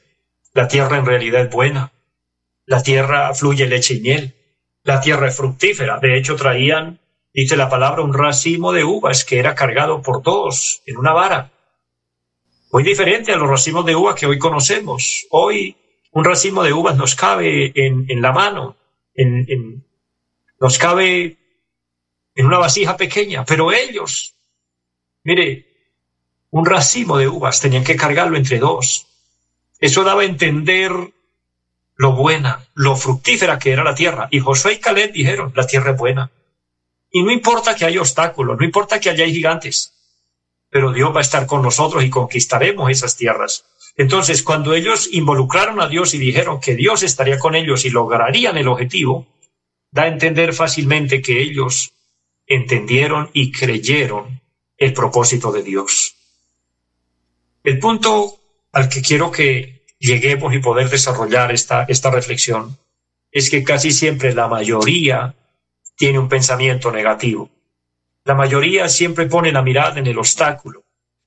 la 0.53 0.69
tierra 0.69 0.99
en 0.99 1.07
realidad 1.07 1.43
es 1.43 1.51
buena, 1.51 1.93
la 2.67 2.83
tierra 2.83 3.33
fluye 3.35 3.67
leche 3.67 3.95
y 3.95 4.01
miel, 4.01 4.35
la 4.83 5.01
tierra 5.01 5.29
es 5.29 5.37
fructífera. 5.37 5.99
De 5.99 6.19
hecho, 6.19 6.37
traían, 6.37 6.99
dice 7.33 7.57
la 7.57 7.69
palabra, 7.69 8.03
un 8.03 8.15
racimo 8.15 8.73
de 8.73 8.85
uvas 8.85 9.25
que 9.25 9.39
era 9.39 9.55
cargado 9.55 10.03
por 10.03 10.23
dos 10.23 10.83
en 10.87 10.97
una 10.97 11.13
vara. 11.13 11.52
Muy 12.73 12.85
diferente 12.85 13.33
a 13.33 13.37
los 13.37 13.51
racimos 13.51 13.85
de 13.85 13.95
uvas 13.95 14.15
que 14.15 14.25
hoy 14.25 14.39
conocemos. 14.39 15.27
Hoy 15.31 15.77
un 16.13 16.25
racimo 16.25 16.63
de 16.63 16.73
uvas 16.73 16.97
nos 16.97 17.15
cabe 17.15 17.71
en, 17.75 18.23
la 18.23 18.33
mano, 18.33 18.77
nos 20.59 20.79
cabe 20.79 21.37
en 22.35 22.47
una 22.47 22.59
vasija 22.59 22.97
pequeña, 22.97 23.45
pero 23.45 23.73
ellos, 23.73 24.35
mire, 25.23 25.67
un 26.49 26.65
racimo 26.65 27.19
de 27.19 27.29
uvas 27.29 27.61
tenían 27.61 27.85
que 27.85 27.95
cargarlo 27.95 28.39
entre 28.39 28.59
dos. 28.59 29.07
Eso 29.79 30.03
daba 30.03 30.23
a 30.23 30.27
entender 30.27 30.93
lo 31.97 32.13
buena, 32.13 32.67
lo 32.73 32.97
fructífera 32.97 33.59
que 33.59 33.73
era 33.73 33.85
la 33.85 33.95
tierra. 33.95 34.29
Y 34.31 34.41
Josué 34.41 34.75
y 34.75 34.81
Caleb 34.81 35.13
dijeron, 35.13 35.53
la 35.55 35.67
tierra 35.67 35.91
es 35.91 35.99
buena. 35.99 36.31
Y 37.11 37.23
no 37.23 37.33
importa 37.33 37.75
que 37.75 37.85
haya 37.85 38.01
obstáculos, 38.01 38.59
no 38.59 38.65
importa 38.65 38.99
que 38.99 39.11
haya 39.11 39.27
gigantes, 39.27 39.93
pero 40.73 40.91
Dios 40.91 41.15
va 41.15 41.19
a 41.19 41.21
estar 41.29 41.45
con 41.47 41.61
nosotros 41.61 42.03
y 42.03 42.09
conquistaremos 42.09 42.91
esas 42.91 43.15
tierras. 43.15 43.67
Entonces, 43.95 44.43
cuando 44.43 44.73
ellos 44.73 45.07
involucraron 45.13 45.83
a 45.83 45.87
Dios 45.87 46.15
y 46.15 46.19
dijeron 46.19 46.61
que 46.61 46.75
Dios 46.75 47.03
estaría 47.03 47.39
con 47.39 47.55
ellos 47.55 47.85
y 47.85 47.91
lograrían 47.91 48.57
el 48.57 48.69
objetivo, 48.69 49.27
da 49.91 50.05
a 50.05 50.09
entender 50.09 50.55
fácilmente 50.55 51.21
que 51.21 51.43
ellos 51.43 51.93
entendieron 52.47 53.29
y 53.35 53.53
creyeron 53.53 54.41
el 54.79 54.95
propósito 54.95 55.53
de 55.53 55.63
Dios. 55.63 56.15
El 57.63 57.79
punto 57.79 58.39
al 58.73 58.89
que 58.89 59.03
quiero 59.03 59.31
que 59.31 59.85
lleguemos 59.99 60.55
y 60.55 60.59
poder 60.61 60.89
desarrollar 60.89 61.53
esta, 61.53 61.85
esta 61.85 62.11
reflexión 62.11 62.79
es 63.31 63.51
que 63.51 63.63
casi 63.63 63.93
siempre 63.93 64.33
la 64.33 64.49
mayoría 64.49 65.35
tiene 65.97 66.19
un 66.19 66.31
pensamiento 66.31 66.91
negativo. 66.91 67.51
La 68.25 68.35
mayoría 68.35 68.89
siempre 68.89 69.27
pone 69.27 69.51
la 69.51 69.63
mirada 69.63 69.99
en 69.99 70.07
el 70.07 70.19
obstáculo. 70.19 70.85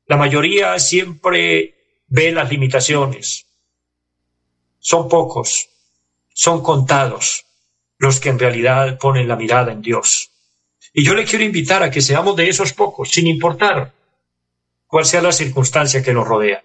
La 0.08 0.18
mayoría 0.18 0.78
siempre 0.80 1.75
ve 2.08 2.32
las 2.32 2.50
limitaciones. 2.50 3.46
Son 4.80 5.10
pocos, 5.10 5.68
son 6.34 6.62
contados 6.62 7.46
los 7.98 8.20
que 8.20 8.30
en 8.30 8.40
realidad 8.40 8.98
ponen 8.98 9.28
la 9.28 9.36
mirada 9.36 9.72
en 9.72 9.82
Dios. 9.82 10.32
Y 10.94 11.04
yo 11.04 11.14
le 11.14 11.25
quiero 11.25 11.44
invitar 11.44 11.84
a 11.84 11.92
que 11.92 12.02
seamos 12.02 12.36
de 12.36 12.48
esos 12.48 12.72
pocos, 12.72 13.12
sin 13.12 13.28
importar 13.28 13.92
cuál 14.88 15.06
sea 15.06 15.22
la 15.22 15.34
circunstancia 15.34 16.02
que 16.02 16.14
nos 16.14 16.28
rodea, 16.28 16.64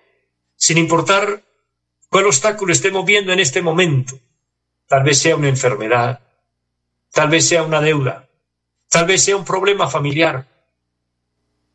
sin 0.55 0.79
importar 0.79 1.43
cuál 2.09 2.27
obstáculo 2.27 2.73
estemos 2.73 3.05
viendo 3.05 3.33
en 3.33 3.41
este 3.41 3.63
momento. 3.63 4.19
Tal 4.87 5.03
vez 5.03 5.19
sea 5.19 5.35
una 5.35 5.49
enfermedad, 5.49 6.21
tal 7.11 7.29
vez 7.29 7.49
sea 7.49 7.63
una 7.65 7.81
deuda, 7.81 8.29
Tal 8.91 9.07
vez 9.07 9.23
sea 9.23 9.37
un 9.37 9.45
problema 9.45 9.89
familiar. 9.89 10.47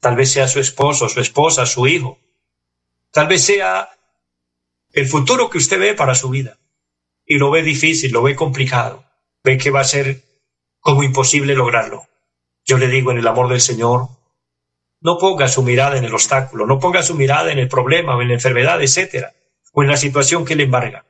Tal 0.02 0.18
vez 0.18 0.32
sea 0.32 0.50
su 0.50 0.60
esposo, 0.60 1.08
su 1.08 1.22
esposa, 1.22 1.66
su 1.66 1.88
hijo. 1.88 2.20
Tal 3.12 3.28
vez 3.28 3.44
sea 3.44 3.90
el 4.92 5.08
futuro 5.08 5.50
que 5.50 5.58
usted 5.58 5.80
ve 5.80 5.94
para 5.94 6.14
su 6.14 6.30
vida. 6.30 6.58
Y 7.26 7.38
lo 7.38 7.50
ve 7.52 7.64
difícil, 7.64 8.12
lo 8.12 8.22
ve 8.22 8.36
complicado. 8.36 9.06
Ve 9.44 9.58
que 9.58 9.72
va 9.72 9.80
a 9.80 9.86
ser 9.86 10.24
como 10.82 11.04
imposible 11.04 11.56
lograrlo. 11.56 12.06
Yo 12.66 12.78
le 12.78 12.90
digo 12.90 13.12
en 13.12 13.20
el 13.20 13.28
amor 13.28 13.48
del 13.48 13.62
Señor, 13.62 14.10
no 15.00 15.18
ponga 15.18 15.48
su 15.48 15.64
mirada 15.64 15.98
en 15.98 16.04
el 16.04 16.14
obstáculo, 16.14 16.66
no 16.66 16.80
ponga 16.80 17.02
su 17.02 17.16
mirada 17.16 17.52
en 17.52 17.60
el 17.60 17.70
problema 17.70 18.18
o 18.18 18.22
en 18.22 18.28
la 18.28 18.34
enfermedad, 18.34 18.82
etcétera, 18.82 19.34
o 19.72 19.84
en 19.84 19.90
la 19.90 19.98
situación 19.98 20.44
que 20.44 20.56
le 20.56 20.64
embarga. 20.64 21.06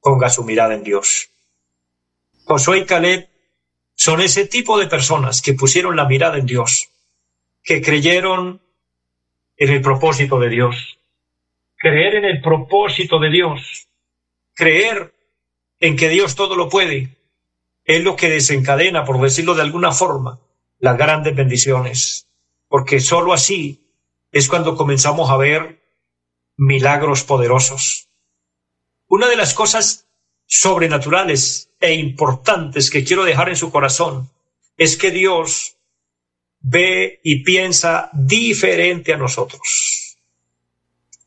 Ponga 0.00 0.30
su 0.30 0.44
mirada 0.44 0.74
en 0.74 0.84
Dios. 0.84 1.30
Josué 2.44 2.78
y 2.78 2.86
Caleb 2.86 3.29
son 4.02 4.22
ese 4.22 4.46
tipo 4.46 4.78
de 4.78 4.86
personas 4.86 5.42
que 5.42 5.52
pusieron 5.52 5.94
la 5.94 6.06
mirada 6.06 6.38
en 6.38 6.46
Dios, 6.46 6.88
que 7.62 7.82
creyeron 7.82 8.62
en 9.58 9.68
el 9.68 9.82
propósito 9.82 10.38
de 10.38 10.48
Dios. 10.48 10.98
Creer 11.76 12.14
en 12.14 12.24
el 12.24 12.40
propósito 12.40 13.18
de 13.18 13.28
Dios. 13.28 13.88
Creer 14.54 15.12
en 15.80 15.96
que 15.96 16.08
Dios 16.08 16.34
todo 16.34 16.56
lo 16.56 16.70
puede. 16.70 17.18
Es 17.84 18.02
lo 18.02 18.16
que 18.16 18.30
desencadena, 18.30 19.04
por 19.04 19.20
decirlo 19.20 19.54
de 19.54 19.60
alguna 19.60 19.92
forma, 19.92 20.40
las 20.78 20.96
grandes 20.96 21.36
bendiciones. 21.36 22.26
Porque 22.68 23.00
sólo 23.00 23.34
así 23.34 23.92
es 24.32 24.48
cuando 24.48 24.76
comenzamos 24.76 25.28
a 25.28 25.36
ver 25.36 25.82
milagros 26.56 27.22
poderosos. 27.22 28.08
Una 29.08 29.28
de 29.28 29.36
las 29.36 29.52
cosas 29.52 30.08
sobrenaturales 30.46 31.69
e 31.80 31.94
importantes 31.94 32.90
que 32.90 33.04
quiero 33.04 33.24
dejar 33.24 33.48
en 33.48 33.56
su 33.56 33.72
corazón 33.72 34.30
es 34.76 34.96
que 34.96 35.10
Dios 35.10 35.76
ve 36.60 37.20
y 37.24 37.42
piensa 37.42 38.10
diferente 38.12 39.12
a 39.12 39.16
nosotros. 39.16 40.16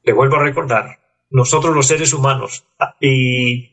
Le 0.04 0.14
vuelvo 0.14 0.36
a 0.36 0.44
recordar, 0.44 1.00
nosotros 1.32 1.76
los 1.76 1.88
seres 1.88 2.14
humanos, 2.14 2.66
y 3.00 3.72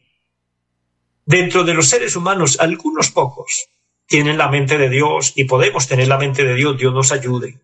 dentro 1.26 1.64
de 1.64 1.74
los 1.74 1.88
seres 1.88 2.16
humanos, 2.16 2.58
algunos 2.58 3.10
pocos 3.10 3.68
tienen 4.06 4.38
la 4.38 4.48
mente 4.48 4.78
de 4.78 4.88
Dios 4.88 5.34
y 5.36 5.44
podemos 5.44 5.86
tener 5.86 6.08
la 6.08 6.18
mente 6.18 6.44
de 6.44 6.54
Dios, 6.54 6.78
Dios 6.78 6.94
nos 6.94 7.12
ayude 7.12 7.60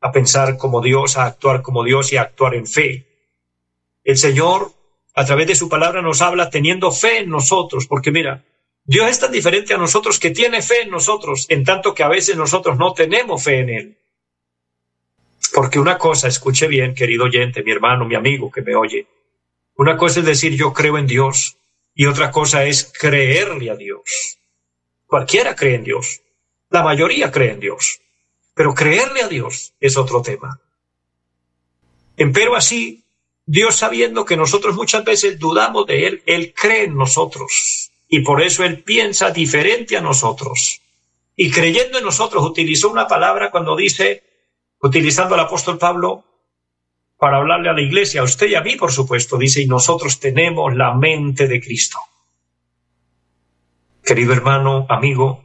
a 0.00 0.12
pensar 0.12 0.58
como 0.58 0.80
Dios, 0.80 1.16
a 1.16 1.26
actuar 1.26 1.62
como 1.62 1.84
Dios 1.84 2.12
y 2.12 2.16
a 2.16 2.22
actuar 2.22 2.54
en 2.54 2.66
fe. 2.66 3.06
El 4.04 4.18
Señor 4.18 4.72
a 5.14 5.24
través 5.24 5.46
de 5.46 5.54
su 5.54 5.68
palabra 5.68 6.02
nos 6.02 6.22
habla 6.22 6.50
teniendo 6.50 6.90
fe 6.90 7.18
en 7.18 7.30
nosotros, 7.30 7.86
porque 7.86 8.10
mira, 8.10 8.44
Dios 8.84 9.10
es 9.10 9.20
tan 9.20 9.30
diferente 9.30 9.74
a 9.74 9.78
nosotros 9.78 10.18
que 10.18 10.30
tiene 10.30 10.62
fe 10.62 10.82
en 10.82 10.90
nosotros, 10.90 11.46
en 11.48 11.64
tanto 11.64 11.94
que 11.94 12.02
a 12.02 12.08
veces 12.08 12.36
nosotros 12.36 12.78
no 12.78 12.94
tenemos 12.94 13.42
fe 13.42 13.60
en 13.60 13.68
Él. 13.70 13.98
Porque 15.54 15.78
una 15.78 15.98
cosa, 15.98 16.28
escuche 16.28 16.66
bien, 16.66 16.94
querido 16.94 17.24
oyente, 17.24 17.62
mi 17.62 17.72
hermano, 17.72 18.06
mi 18.06 18.14
amigo 18.14 18.50
que 18.50 18.62
me 18.62 18.74
oye, 18.74 19.06
una 19.76 19.96
cosa 19.96 20.20
es 20.20 20.26
decir 20.26 20.54
yo 20.54 20.72
creo 20.72 20.98
en 20.98 21.06
Dios 21.06 21.56
y 21.94 22.06
otra 22.06 22.30
cosa 22.30 22.64
es 22.64 22.90
creerle 22.98 23.70
a 23.70 23.76
Dios. 23.76 24.38
Cualquiera 25.06 25.54
cree 25.54 25.74
en 25.74 25.84
Dios, 25.84 26.22
la 26.70 26.82
mayoría 26.82 27.30
cree 27.30 27.50
en 27.50 27.60
Dios, 27.60 28.00
pero 28.54 28.74
creerle 28.74 29.22
a 29.22 29.28
Dios 29.28 29.74
es 29.78 29.96
otro 29.96 30.22
tema. 30.22 30.58
Empero 32.16 32.56
así, 32.56 33.01
Dios 33.52 33.76
sabiendo 33.76 34.24
que 34.24 34.34
nosotros 34.34 34.74
muchas 34.74 35.04
veces 35.04 35.38
dudamos 35.38 35.86
de 35.86 36.06
Él, 36.06 36.22
Él 36.24 36.54
cree 36.56 36.84
en 36.84 36.96
nosotros 36.96 37.90
y 38.08 38.20
por 38.20 38.40
eso 38.40 38.64
Él 38.64 38.82
piensa 38.82 39.30
diferente 39.30 39.94
a 39.94 40.00
nosotros. 40.00 40.80
Y 41.36 41.50
creyendo 41.50 41.98
en 41.98 42.04
nosotros, 42.04 42.42
utilizó 42.46 42.88
una 42.88 43.06
palabra 43.06 43.50
cuando 43.50 43.76
dice, 43.76 44.22
utilizando 44.80 45.34
al 45.34 45.40
apóstol 45.40 45.76
Pablo, 45.76 46.24
para 47.18 47.36
hablarle 47.36 47.68
a 47.68 47.74
la 47.74 47.82
iglesia, 47.82 48.22
a 48.22 48.24
usted 48.24 48.46
y 48.46 48.54
a 48.54 48.62
mí, 48.62 48.76
por 48.76 48.90
supuesto, 48.90 49.36
dice, 49.36 49.60
y 49.60 49.66
nosotros 49.66 50.18
tenemos 50.18 50.74
la 50.74 50.94
mente 50.94 51.46
de 51.46 51.60
Cristo. 51.60 51.98
Querido 54.02 54.32
hermano, 54.32 54.86
amigo, 54.88 55.44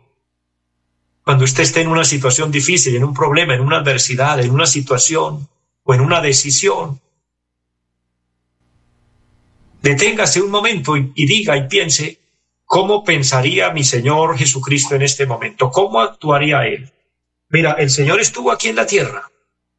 cuando 1.26 1.44
usted 1.44 1.64
esté 1.64 1.82
en 1.82 1.90
una 1.90 2.06
situación 2.06 2.52
difícil, 2.52 2.96
en 2.96 3.04
un 3.04 3.14
problema, 3.14 3.54
en 3.54 3.60
una 3.60 3.80
adversidad, 3.80 4.40
en 4.40 4.52
una 4.52 4.66
situación 4.66 5.50
o 5.84 5.94
en 5.94 6.00
una 6.00 6.22
decisión, 6.22 7.02
Deténgase 9.88 10.42
un 10.42 10.52
momento 10.52 10.98
y, 10.98 11.26
diga 11.26 11.56
y 11.56 11.70
piense 11.70 12.20
cómo 12.66 13.06
pensaría 13.06 13.72
mi 13.72 13.86
Señor 13.86 14.38
Jesucristo 14.38 14.96
en 14.96 15.02
este 15.02 15.26
momento, 15.26 15.72
cómo 15.72 16.02
actuaría 16.02 16.68
Él. 16.68 16.92
Mira, 17.48 17.72
el 17.80 17.90
Señor 17.90 18.20
estuvo 18.20 18.52
aquí 18.52 18.68
en 18.68 18.76
la 18.76 18.86
tierra, 18.86 19.32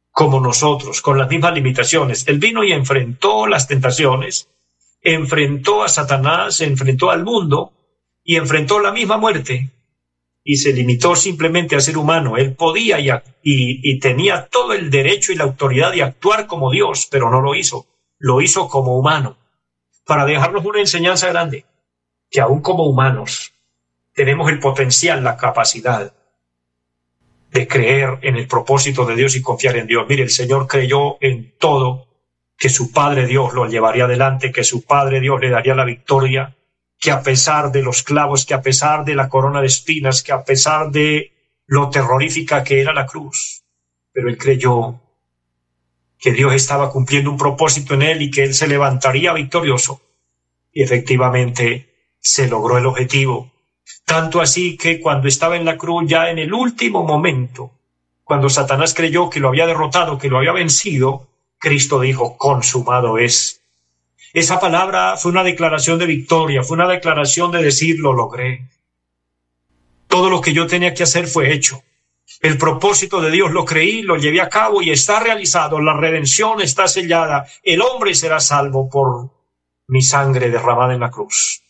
como 0.09 0.39
nosotros, 0.39 1.03
con 1.03 1.19
las 1.19 1.29
mismas 1.29 1.53
limitaciones. 1.53 2.27
Él 2.27 2.39
vino 2.39 2.63
y 2.63 2.71
enfrentó 2.71 3.45
las 3.45 3.67
tentaciones, 3.67 4.49
enfrentó 5.03 5.83
a 5.83 5.89
Satanás, 5.89 6.59
enfrentó 6.61 7.11
al 7.11 7.23
mundo 7.23 7.71
y 8.23 8.37
enfrentó 8.37 8.79
la 8.79 8.91
misma 8.91 9.17
muerte 9.17 9.69
y 10.43 10.57
se 10.57 10.73
limitó 10.73 11.15
simplemente 11.15 11.75
a 11.75 11.81
ser 11.81 11.99
humano. 11.99 12.35
Él 12.35 12.55
podía 12.55 12.99
y, 12.99 13.11
y, 13.43 13.99
tenía 13.99 14.47
todo 14.47 14.73
el 14.73 14.89
derecho 14.89 15.33
y 15.33 15.35
la 15.35 15.43
autoridad 15.43 15.91
de 15.91 16.01
actuar 16.01 16.47
como 16.47 16.71
Dios, 16.71 17.07
pero 17.11 17.29
no 17.29 17.41
lo 17.41 17.53
hizo. 17.53 17.85
Lo 18.17 18.41
hizo 18.41 18.67
como 18.67 18.97
humano 18.97 19.37
para 20.09 20.25
dejarnos 20.25 20.65
una 20.65 20.79
enseñanza 20.79 21.29
grande, 21.29 21.65
que 22.31 22.41
aún 22.41 22.63
como 22.63 22.83
humanos 22.85 23.53
tenemos 24.15 24.49
el 24.49 24.57
potencial, 24.57 25.23
la 25.23 25.37
capacidad 25.37 26.11
de 27.51 27.67
creer 27.67 28.17
en 28.23 28.35
el 28.35 28.47
propósito 28.47 29.05
de 29.05 29.15
Dios 29.15 29.35
y 29.35 29.43
confiar 29.43 29.77
en 29.77 29.85
Dios. 29.85 30.07
Mire, 30.09 30.23
el 30.23 30.31
Señor 30.31 30.65
creyó 30.65 31.17
en 31.21 31.53
todo, 31.59 32.07
que 32.57 32.69
su 32.69 32.91
Padre 32.91 33.27
Dios 33.27 33.53
lo 33.53 33.67
llevaría 33.67 34.05
adelante, 34.05 34.51
que 34.51 34.63
su 34.63 34.83
Padre 34.83 35.19
Dios 35.19 35.39
le 35.41 35.51
daría 35.51 35.75
la 35.75 35.85
victoria, 35.85 36.55
que 36.99 37.11
a 37.11 37.21
pesar 37.21 37.71
de 37.71 37.83
los 37.83 38.01
clavos, 38.01 38.47
que 38.47 38.55
a 38.55 38.63
pesar 38.63 39.05
de 39.05 39.13
la 39.13 39.29
corona 39.29 39.61
de 39.61 39.67
espinas, 39.67 40.23
que 40.23 40.31
a 40.31 40.43
pesar 40.43 40.89
de 40.89 41.33
lo 41.67 41.91
terrorífica 41.91 42.63
que 42.63 42.81
era 42.81 42.93
la 42.93 43.05
cruz, 43.05 43.63
pero 44.11 44.27
él 44.27 44.39
creyó 44.39 45.01
que 46.19 46.33
Dios 46.33 46.53
estaba 46.53 46.91
cumpliendo 46.91 47.31
un 47.31 47.37
propósito 47.37 47.93
en 47.93 48.01
él 48.01 48.21
y 48.21 48.29
que 48.29 48.43
él 48.43 48.53
se 48.53 48.67
levantaría 48.67 49.33
victorioso. 49.33 50.01
Y 50.71 50.83
efectivamente 50.83 51.89
se 52.19 52.47
logró 52.47 52.77
el 52.77 52.85
objetivo. 52.85 53.51
Tanto 54.05 54.41
así 54.41 54.77
que 54.77 54.99
cuando 54.99 55.27
estaba 55.27 55.55
en 55.55 55.65
la 55.65 55.77
cruz, 55.77 56.03
ya 56.07 56.29
en 56.29 56.37
el 56.37 56.53
último 56.53 57.03
momento, 57.03 57.71
cuando 58.23 58.49
Satanás 58.49 58.93
creyó 58.93 59.29
que 59.29 59.39
lo 59.39 59.47
había 59.47 59.65
derrotado, 59.65 60.17
que 60.17 60.29
lo 60.29 60.37
había 60.37 60.51
vencido, 60.51 61.27
Cristo 61.57 61.99
dijo, 62.01 62.37
consumado 62.37 63.17
es. 63.17 63.61
Esa 64.33 64.59
palabra 64.59 65.17
fue 65.17 65.31
una 65.31 65.43
declaración 65.43 65.97
de 65.97 66.05
victoria, 66.05 66.63
fue 66.63 66.75
una 66.75 66.87
declaración 66.87 67.51
de 67.51 67.63
decir, 67.63 67.99
lo 67.99 68.13
logré. 68.13 68.69
Todo 70.07 70.29
lo 70.29 70.41
que 70.41 70.53
yo 70.53 70.67
tenía 70.67 70.93
que 70.93 71.03
hacer 71.03 71.27
fue 71.27 71.53
hecho. 71.53 71.81
El 72.41 72.57
propósito 72.57 73.19
de 73.21 73.31
Dios 73.31 73.51
lo 73.51 73.65
creí, 73.65 74.01
lo 74.01 74.15
llevé 74.15 74.41
a 74.41 74.49
cabo 74.49 74.81
y 74.81 74.91
está 74.91 75.19
realizado. 75.19 75.81
La 75.81 75.97
redención 75.97 76.61
está 76.61 76.87
sellada. 76.87 77.47
El 77.63 77.81
hombre 77.81 78.15
será 78.15 78.39
salvo 78.39 78.89
por 78.89 79.31
mi 79.87 80.01
sangre 80.01 80.49
derramada 80.49 80.93
en 80.93 81.01
la 81.01 81.11
cruz. 81.11 81.63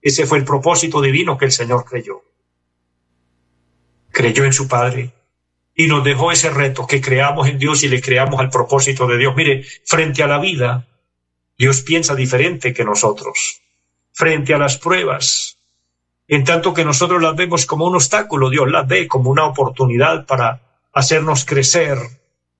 Ese 0.00 0.26
fue 0.26 0.38
el 0.38 0.44
propósito 0.44 1.00
divino 1.00 1.36
que 1.36 1.46
el 1.46 1.52
Señor 1.52 1.84
creyó. 1.84 2.22
Creyó 4.10 4.44
en 4.44 4.52
su 4.52 4.68
Padre 4.68 5.12
y 5.74 5.86
nos 5.86 6.04
dejó 6.04 6.32
ese 6.32 6.50
reto 6.50 6.86
que 6.86 7.00
creamos 7.00 7.48
en 7.48 7.58
Dios 7.58 7.82
y 7.82 7.88
le 7.88 8.00
creamos 8.00 8.38
al 8.40 8.50
propósito 8.50 9.06
de 9.06 9.18
Dios. 9.18 9.34
Mire, 9.36 9.64
frente 9.84 10.22
a 10.22 10.26
la 10.26 10.38
vida, 10.38 10.86
Dios 11.56 11.82
piensa 11.82 12.14
diferente 12.14 12.72
que 12.72 12.84
nosotros. 12.84 13.62
Frente 14.12 14.54
a 14.54 14.58
las 14.58 14.76
pruebas, 14.76 15.57
en 16.28 16.44
tanto 16.44 16.74
que 16.74 16.84
nosotros 16.84 17.22
las 17.22 17.34
vemos 17.34 17.64
como 17.64 17.86
un 17.86 17.96
obstáculo, 17.96 18.50
Dios 18.50 18.70
las 18.70 18.86
ve 18.86 19.08
como 19.08 19.30
una 19.30 19.46
oportunidad 19.46 20.26
para 20.26 20.60
hacernos 20.92 21.46
crecer 21.46 21.98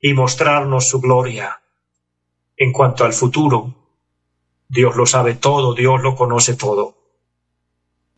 y 0.00 0.14
mostrarnos 0.14 0.88
su 0.88 1.00
gloria. 1.00 1.60
En 2.56 2.72
cuanto 2.72 3.04
al 3.04 3.12
futuro, 3.12 3.74
Dios 4.68 4.96
lo 4.96 5.04
sabe 5.04 5.34
todo, 5.34 5.74
Dios 5.74 6.00
lo 6.02 6.16
conoce 6.16 6.54
todo. 6.54 6.96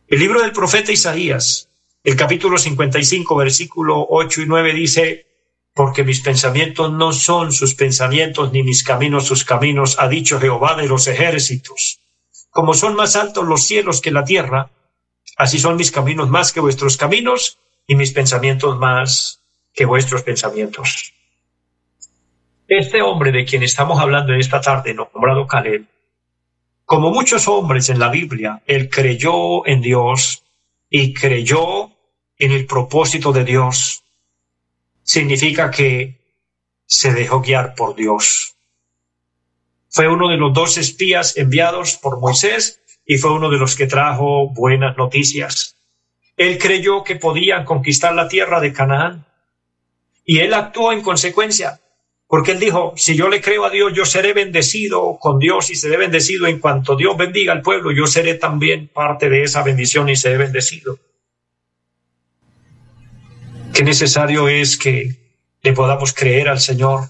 El 0.07 0.19
libro 0.19 0.41
del 0.41 0.53
profeta 0.53 0.93
Isaías, 0.93 1.69
el 2.03 2.15
capítulo 2.15 2.57
55, 2.57 3.35
versículo 3.35 4.07
8 4.09 4.41
y 4.43 4.45
9 4.45 4.73
dice, 4.73 5.25
porque 5.73 6.03
mis 6.03 6.21
pensamientos 6.21 6.93
no 6.93 7.11
son 7.11 7.51
sus 7.51 7.75
pensamientos, 7.75 8.53
ni 8.53 8.63
mis 8.63 8.83
caminos 8.83 9.25
sus 9.25 9.43
caminos, 9.43 9.97
ha 9.99 10.07
dicho 10.07 10.39
Jehová 10.39 10.75
de 10.75 10.87
los 10.87 11.07
ejércitos. 11.07 11.99
Como 12.49 12.73
son 12.73 12.95
más 12.95 13.15
altos 13.17 13.45
los 13.45 13.65
cielos 13.65 14.01
que 14.01 14.11
la 14.11 14.23
tierra, 14.23 14.69
Así 15.37 15.59
son 15.59 15.75
mis 15.75 15.91
caminos 15.91 16.29
más 16.29 16.51
que 16.51 16.59
vuestros 16.59 16.97
caminos 16.97 17.57
y 17.87 17.95
mis 17.95 18.11
pensamientos 18.11 18.77
más 18.77 19.41
que 19.73 19.85
vuestros 19.85 20.23
pensamientos. 20.23 21.13
Este 22.67 23.01
hombre 23.01 23.31
de 23.31 23.45
quien 23.45 23.63
estamos 23.63 23.99
hablando 23.99 24.33
en 24.33 24.39
esta 24.39 24.61
tarde, 24.61 24.93
nombrado 24.93 25.47
Caleb, 25.47 25.85
como 26.85 27.11
muchos 27.11 27.47
hombres 27.47 27.89
en 27.89 27.99
la 27.99 28.09
Biblia, 28.09 28.61
él 28.65 28.89
creyó 28.89 29.65
en 29.65 29.81
Dios 29.81 30.43
y 30.89 31.13
creyó 31.13 31.89
en 32.37 32.51
el 32.51 32.65
propósito 32.65 33.31
de 33.31 33.45
Dios 33.45 34.03
significa 35.03 35.71
que 35.71 36.19
se 36.85 37.13
dejó 37.13 37.41
guiar 37.41 37.75
por 37.75 37.95
Dios. 37.95 38.55
Fue 39.89 40.07
uno 40.07 40.29
de 40.29 40.37
los 40.37 40.53
dos 40.53 40.77
espías 40.77 41.37
enviados 41.37 41.97
por 41.97 42.19
Moisés 42.19 42.80
y 43.11 43.17
fue 43.17 43.33
uno 43.33 43.49
de 43.49 43.57
los 43.57 43.75
que 43.75 43.87
trajo 43.87 44.47
buenas 44.53 44.95
noticias. 44.95 45.75
Él 46.37 46.57
creyó 46.57 47.03
que 47.03 47.17
podían 47.17 47.65
conquistar 47.65 48.15
la 48.15 48.29
tierra 48.29 48.61
de 48.61 48.71
Canaán 48.71 49.25
y 50.23 50.39
él 50.39 50.53
actuó 50.53 50.93
en 50.93 51.01
consecuencia, 51.01 51.81
porque 52.25 52.51
él 52.51 52.59
dijo, 52.59 52.93
si 52.95 53.17
yo 53.17 53.27
le 53.27 53.41
creo 53.41 53.65
a 53.65 53.69
Dios, 53.69 53.91
yo 53.93 54.05
seré 54.05 54.31
bendecido 54.31 55.17
con 55.19 55.39
Dios 55.39 55.69
y 55.71 55.75
seré 55.75 55.97
bendecido 55.97 56.47
en 56.47 56.61
cuanto 56.61 56.95
Dios 56.95 57.17
bendiga 57.17 57.51
al 57.51 57.61
pueblo, 57.61 57.91
yo 57.91 58.07
seré 58.07 58.35
también 58.35 58.87
parte 58.87 59.29
de 59.29 59.43
esa 59.43 59.61
bendición 59.61 60.07
y 60.07 60.15
seré 60.15 60.37
bendecido. 60.37 60.97
Qué 63.73 63.83
necesario 63.83 64.47
es 64.47 64.77
que 64.77 65.35
le 65.61 65.73
podamos 65.73 66.13
creer 66.13 66.47
al 66.47 66.61
Señor. 66.61 67.09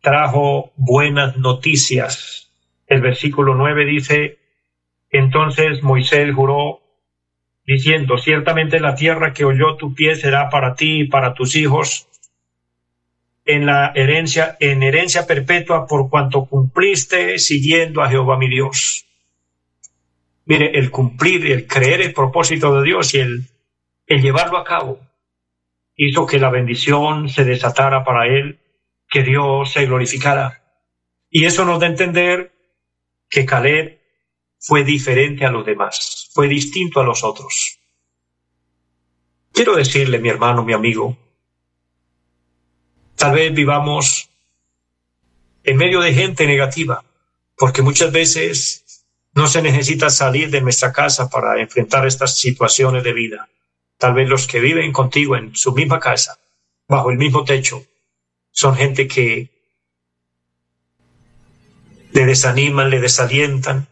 Trajo 0.00 0.72
buenas 0.76 1.36
noticias. 1.36 2.50
El 2.86 3.02
versículo 3.02 3.54
9 3.54 3.84
dice, 3.84 4.39
entonces 5.10 5.82
Moisés 5.82 6.34
juró 6.34 6.80
diciendo, 7.64 8.18
ciertamente 8.18 8.80
la 8.80 8.94
tierra 8.94 9.32
que 9.32 9.44
oyó 9.44 9.76
tu 9.76 9.94
pie 9.94 10.16
será 10.16 10.48
para 10.48 10.74
ti 10.74 11.02
y 11.02 11.08
para 11.08 11.34
tus 11.34 11.56
hijos 11.56 12.08
en 13.44 13.66
la 13.66 13.92
herencia, 13.94 14.56
en 14.60 14.82
herencia 14.82 15.26
perpetua 15.26 15.86
por 15.86 16.08
cuanto 16.08 16.46
cumpliste 16.46 17.38
siguiendo 17.38 18.02
a 18.02 18.08
Jehová 18.08 18.38
mi 18.38 18.48
Dios. 18.48 19.06
Mire, 20.44 20.78
el 20.78 20.90
cumplir, 20.90 21.46
el 21.50 21.66
creer 21.66 22.00
el 22.00 22.12
propósito 22.12 22.74
de 22.74 22.84
Dios 22.84 23.14
y 23.14 23.18
el, 23.18 23.44
el 24.06 24.22
llevarlo 24.22 24.58
a 24.58 24.64
cabo 24.64 25.00
hizo 25.96 26.26
que 26.26 26.38
la 26.38 26.50
bendición 26.50 27.28
se 27.28 27.44
desatara 27.44 28.04
para 28.04 28.26
él, 28.26 28.58
que 29.08 29.22
Dios 29.22 29.72
se 29.72 29.86
glorificara. 29.86 30.62
Y 31.28 31.44
eso 31.44 31.64
nos 31.64 31.78
da 31.78 31.86
a 31.86 31.90
entender 31.90 32.52
que 33.28 33.44
Caleb 33.44 33.99
fue 34.60 34.84
diferente 34.84 35.44
a 35.46 35.50
los 35.50 35.64
demás, 35.64 36.28
fue 36.32 36.46
distinto 36.46 37.00
a 37.00 37.04
los 37.04 37.24
otros. 37.24 37.78
Quiero 39.52 39.74
decirle, 39.74 40.18
mi 40.18 40.28
hermano, 40.28 40.62
mi 40.62 40.74
amigo, 40.74 41.16
tal 43.16 43.34
vez 43.34 43.52
vivamos 43.52 44.28
en 45.64 45.76
medio 45.76 46.00
de 46.00 46.14
gente 46.14 46.46
negativa, 46.46 47.02
porque 47.56 47.82
muchas 47.82 48.12
veces 48.12 49.06
no 49.32 49.46
se 49.46 49.62
necesita 49.62 50.10
salir 50.10 50.50
de 50.50 50.60
nuestra 50.60 50.92
casa 50.92 51.28
para 51.28 51.60
enfrentar 51.60 52.06
estas 52.06 52.38
situaciones 52.38 53.02
de 53.02 53.12
vida. 53.12 53.48
Tal 53.96 54.14
vez 54.14 54.28
los 54.28 54.46
que 54.46 54.60
viven 54.60 54.92
contigo 54.92 55.36
en 55.36 55.54
su 55.56 55.72
misma 55.72 56.00
casa, 56.00 56.38
bajo 56.86 57.10
el 57.10 57.18
mismo 57.18 57.44
techo, 57.44 57.84
son 58.50 58.74
gente 58.76 59.08
que 59.08 59.50
le 62.12 62.26
desaniman, 62.26 62.90
le 62.90 63.00
desalientan, 63.00 63.89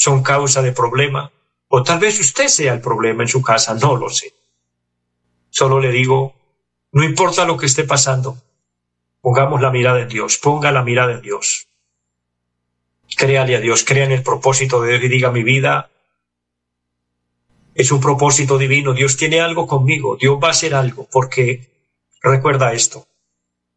son 0.00 0.22
causa 0.22 0.62
de 0.62 0.72
problema, 0.72 1.30
o 1.68 1.82
tal 1.82 1.98
vez 1.98 2.18
usted 2.18 2.48
sea 2.48 2.72
el 2.72 2.80
problema 2.80 3.22
en 3.22 3.28
su 3.28 3.42
casa, 3.42 3.74
no 3.74 3.96
lo 3.96 4.08
sé. 4.08 4.32
Solo 5.50 5.78
le 5.78 5.90
digo, 5.90 6.34
no 6.92 7.04
importa 7.04 7.44
lo 7.44 7.58
que 7.58 7.66
esté 7.66 7.84
pasando, 7.84 8.38
pongamos 9.20 9.60
la 9.60 9.70
mirada 9.70 10.00
en 10.00 10.08
Dios, 10.08 10.38
ponga 10.38 10.72
la 10.72 10.82
mirada 10.82 11.12
en 11.12 11.20
Dios. 11.20 11.66
Créale 13.14 13.56
a 13.56 13.60
Dios, 13.60 13.84
crea 13.84 14.06
en 14.06 14.12
el 14.12 14.22
propósito 14.22 14.80
de 14.80 14.92
Dios 14.92 15.04
y 15.04 15.08
diga 15.08 15.32
mi 15.32 15.42
vida 15.42 15.90
es 17.74 17.92
un 17.92 18.00
propósito 18.00 18.56
divino, 18.56 18.94
Dios 18.94 19.18
tiene 19.18 19.42
algo 19.42 19.66
conmigo, 19.66 20.16
Dios 20.16 20.38
va 20.42 20.48
a 20.48 20.52
hacer 20.52 20.74
algo, 20.74 21.06
porque 21.12 21.68
recuerda 22.22 22.72
esto, 22.72 23.06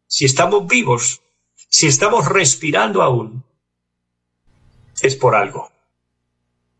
si 0.06 0.24
estamos 0.24 0.66
vivos, 0.66 1.20
si 1.68 1.86
estamos 1.86 2.26
respirando 2.26 3.02
aún, 3.02 3.44
es 5.02 5.16
por 5.16 5.34
algo. 5.34 5.73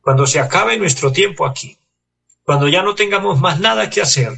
Cuando 0.05 0.27
se 0.27 0.39
acabe 0.39 0.77
nuestro 0.77 1.13
tiempo 1.13 1.47
aquí, 1.47 1.79
cuando 2.43 2.69
ya 2.69 2.83
no 2.83 2.95
tengamos 2.95 3.41
más 3.41 3.59
nada 3.59 3.89
que 3.89 4.03
hacer, 4.03 4.33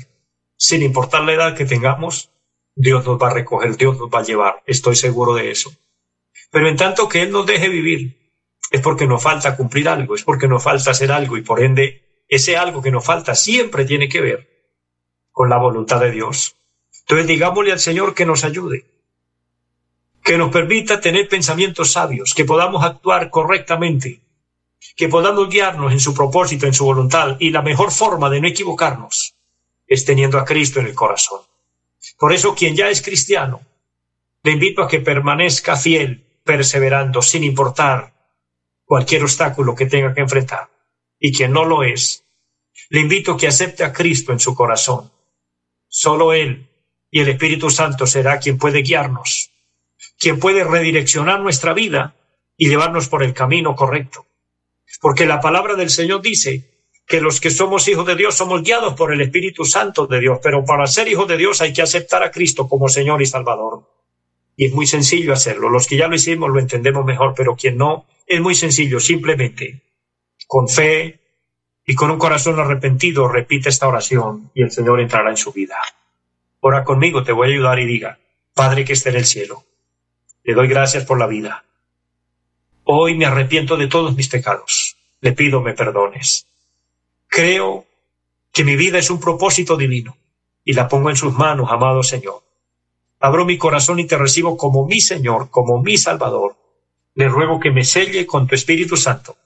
sin 0.57 0.83
importar 0.83 1.25
la 1.25 1.33
edad 1.33 1.57
que 1.57 1.65
tengamos, 1.65 2.31
Dios 2.77 3.05
nos 3.05 3.21
va 3.21 3.31
a 3.31 3.35
recoger, 3.35 3.77
Dios 3.77 3.99
nos 3.99 4.09
va 4.09 4.21
a 4.21 4.23
llevar, 4.23 4.63
estoy 4.65 4.95
seguro 4.95 5.35
de 5.35 5.51
eso. 5.51 5.73
Pero 6.53 6.69
en 6.69 6.77
tanto 6.77 7.09
que 7.09 7.23
Él 7.23 7.33
nos 7.33 7.47
deje 7.47 7.69
vivir, 7.69 8.17
es 8.71 8.81
porque 8.81 9.09
nos 9.09 9.21
falta 9.21 9.57
cumplir 9.57 9.89
algo, 9.89 10.15
es 10.15 10.23
porque 10.23 10.47
nos 10.47 10.63
falta 10.63 10.93
hacer 10.93 11.11
algo 11.11 11.37
y 11.37 11.43
por 11.43 11.61
ende 11.61 12.23
ese 12.29 12.57
algo 12.57 12.81
que 12.81 12.93
nos 12.93 13.05
falta 13.05 13.35
siempre 13.35 13.85
tiene 13.85 14.09
que 14.09 14.21
ver 14.21 14.49
con 15.33 15.51
la 15.51 15.59
voluntad 15.59 15.99
de 15.99 16.13
Dios. 16.13 16.55
Entonces 17.01 17.27
digámosle 17.27 17.73
al 17.73 17.81
Señor 17.81 18.15
que 18.15 18.25
nos 18.25 18.45
ayude, 18.45 18.85
que 20.23 20.39
nos 20.39 20.53
permita 20.53 21.01
tener 21.01 21.29
pensamientos 21.29 21.91
sabios, 21.91 22.35
que 22.35 22.45
podamos 22.45 22.85
actuar 22.85 23.31
correctamente, 23.31 24.21
que 24.97 25.09
podamos 25.09 25.49
guiarnos 25.49 25.93
en 25.93 26.01
su 26.01 26.15
propósito, 26.15 26.67
en 26.67 26.75
su 26.75 26.85
voluntad, 26.85 27.37
y 27.39 27.51
la 27.51 27.63
mejor 27.63 27.91
forma 27.91 28.31
de 28.31 28.41
no 28.41 28.49
equivocarnos 28.49 29.35
es 29.87 30.05
teniendo 30.05 30.39
a 30.39 30.45
Cristo 30.45 30.81
en 30.81 30.87
el 30.87 30.95
corazón. 30.95 31.41
Por 32.19 32.33
eso 32.33 32.55
quien 32.55 32.75
ya 32.77 32.89
es 32.89 33.03
cristiano, 33.03 33.61
le 34.43 34.53
invito 34.53 34.83
a 34.83 34.89
que 34.89 35.01
permanezca 35.01 35.77
fiel, 35.77 36.25
perseverando, 36.45 37.21
sin 37.21 37.45
importar 37.45 38.13
cualquier 38.85 39.25
obstáculo 39.25 39.75
que 39.75 39.87
tenga 39.87 40.15
que 40.15 40.21
enfrentar. 40.21 40.69
Y 41.19 41.33
quien 41.33 41.53
no 41.53 41.65
lo 41.65 41.83
es, 41.83 42.25
le 42.91 43.01
invito 43.01 43.33
a 43.33 43.37
que 43.37 43.49
acepte 43.49 43.85
a 43.85 43.93
Cristo 43.93 44.33
en 44.33 44.41
su 44.41 44.55
corazón. 44.55 45.11
Solo 45.89 46.33
Él 46.33 46.69
y 47.11 47.21
el 47.21 47.29
Espíritu 47.29 47.71
Santo 47.71 48.07
será 48.07 48.39
quien 48.39 48.59
puede 48.59 48.83
guiarnos, 48.83 49.51
quien 50.19 50.39
puede 50.39 50.65
redireccionar 50.65 51.41
nuestra 51.41 51.73
vida 51.73 52.15
y 52.57 52.69
llevarnos 52.69 53.09
por 53.09 53.23
el 53.23 53.35
camino 53.35 53.75
correcto. 53.75 54.27
Porque 55.01 55.27
la 55.27 55.41
palabra 55.41 55.75
del 55.75 55.91
Señor 55.91 56.23
dice 56.23 56.77
que 57.07 57.21
los 57.21 57.41
que 57.41 57.51
somos 57.51 57.87
hijos 57.89 58.07
de 58.07 58.17
Dios 58.17 58.35
somos 58.35 58.63
guiados 58.63 58.95
por 58.95 59.13
el 59.13 59.21
Espíritu 59.21 59.65
Santo 59.65 60.07
de 60.07 60.21
Dios, 60.21 60.41
pero 60.43 60.65
para 60.65 60.87
ser 60.87 61.09
hijos 61.09 61.29
de 61.29 61.37
Dios 61.37 61.61
hay 61.61 61.73
que 61.73 61.83
aceptar 61.83 62.23
a 62.23 62.31
Cristo 62.31 62.69
como 62.69 62.89
Señor 62.89 63.23
y 63.23 63.27
Salvador. 63.27 63.89
Y 64.57 64.67
es 64.67 64.73
muy 64.73 64.87
sencillo 64.87 65.33
hacerlo. 65.33 65.69
Los 65.69 65.87
que 65.87 65.97
ya 65.97 66.09
lo 66.09 66.17
hicimos 66.17 66.51
lo 66.51 66.59
entendemos 66.59 67.05
mejor, 67.05 67.35
pero 67.37 67.55
quien 67.55 67.77
no, 67.77 68.07
es 68.27 68.41
muy 68.41 68.55
sencillo. 68.55 68.99
Simplemente, 68.99 69.83
con 70.47 70.69
fe 70.69 71.21
y 71.85 71.95
con 71.95 72.11
un 72.11 72.19
corazón 72.19 72.59
arrepentido, 72.59 73.29
repite 73.29 73.69
esta 73.69 73.87
oración 73.87 74.51
y 74.55 74.63
el 74.63 74.71
Señor 74.71 75.01
entrará 75.01 75.31
en 75.31 75.37
su 75.37 75.53
vida. 75.53 75.77
Ora 76.61 76.85
conmigo, 76.85 77.23
te 77.23 77.33
voy 77.33 77.49
a 77.49 77.53
ayudar 77.53 77.79
y 77.79 77.87
diga, 77.87 78.19
Padre 78.55 78.85
que 78.85 78.95
esté 78.95 79.11
en 79.11 79.17
el 79.17 79.27
cielo, 79.27 79.65
le 80.43 80.55
doy 80.55 80.67
gracias 80.67 81.05
por 81.05 81.19
la 81.19 81.27
vida. 81.27 81.66
Hoy 82.89 83.17
me 83.17 83.27
arrepiento 83.27 83.77
de 83.77 83.89
todos 83.89 84.15
mis 84.15 84.29
pecados. 84.29 84.97
Le 85.21 85.33
pido 85.33 85.61
me 85.61 85.75
perdones. 85.75 86.47
Creo 87.27 87.85
que 88.53 88.63
mi 88.63 88.77
vida 88.77 88.99
es 88.99 89.11
un 89.11 89.19
propósito 89.19 89.77
divino 89.77 90.17
y 90.65 90.73
la 90.73 90.87
pongo 90.87 91.11
en 91.11 91.17
sus 91.17 91.33
manos, 91.33 91.69
amado 91.73 92.05
Señor. 92.05 92.45
Abro 93.19 93.45
mi 93.45 93.59
corazón 93.59 93.99
y 93.99 94.07
te 94.07 94.17
recibo 94.17 94.57
como 94.57 94.87
mi 94.87 95.01
Señor, 95.01 95.51
como 95.51 95.83
mi 95.83 95.97
Salvador. 95.99 96.55
Le 97.17 97.29
ruego 97.29 97.59
que 97.59 97.73
me 97.73 97.83
selle 97.83 98.25
con 98.25 98.47
tu 98.47 98.55
Espíritu 98.55 98.97
Santo 98.97 99.37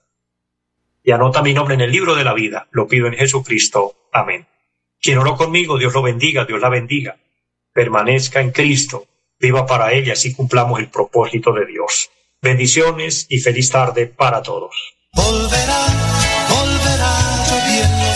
y 1.03 1.11
anota 1.11 1.41
mi 1.41 1.55
nombre 1.55 1.77
en 1.77 1.81
el 1.81 1.91
libro 1.91 2.15
de 2.15 2.25
la 2.25 2.35
vida. 2.35 2.69
Lo 2.73 2.87
pido 2.87 3.07
en 3.07 3.15
Jesucristo. 3.15 4.09
Amén. 4.13 4.47
Quien 5.01 5.17
oró 5.17 5.35
conmigo, 5.35 5.79
Dios 5.79 5.95
lo 5.95 6.03
bendiga, 6.03 6.45
Dios 6.45 6.61
la 6.61 6.69
bendiga. 6.69 7.17
Permanezca 7.73 8.43
en 8.43 8.51
Cristo, 8.51 9.07
viva 9.39 9.65
para 9.65 9.95
ella, 9.95 10.13
así 10.13 10.35
cumplamos 10.35 10.79
el 10.79 10.91
propósito 10.91 11.53
de 11.55 11.65
Dios. 11.65 12.11
Bendiciones 12.43 13.27
y 13.29 13.39
feliz 13.39 13.69
tarde 13.69 14.07
para 14.07 14.43
todos. 14.43 14.75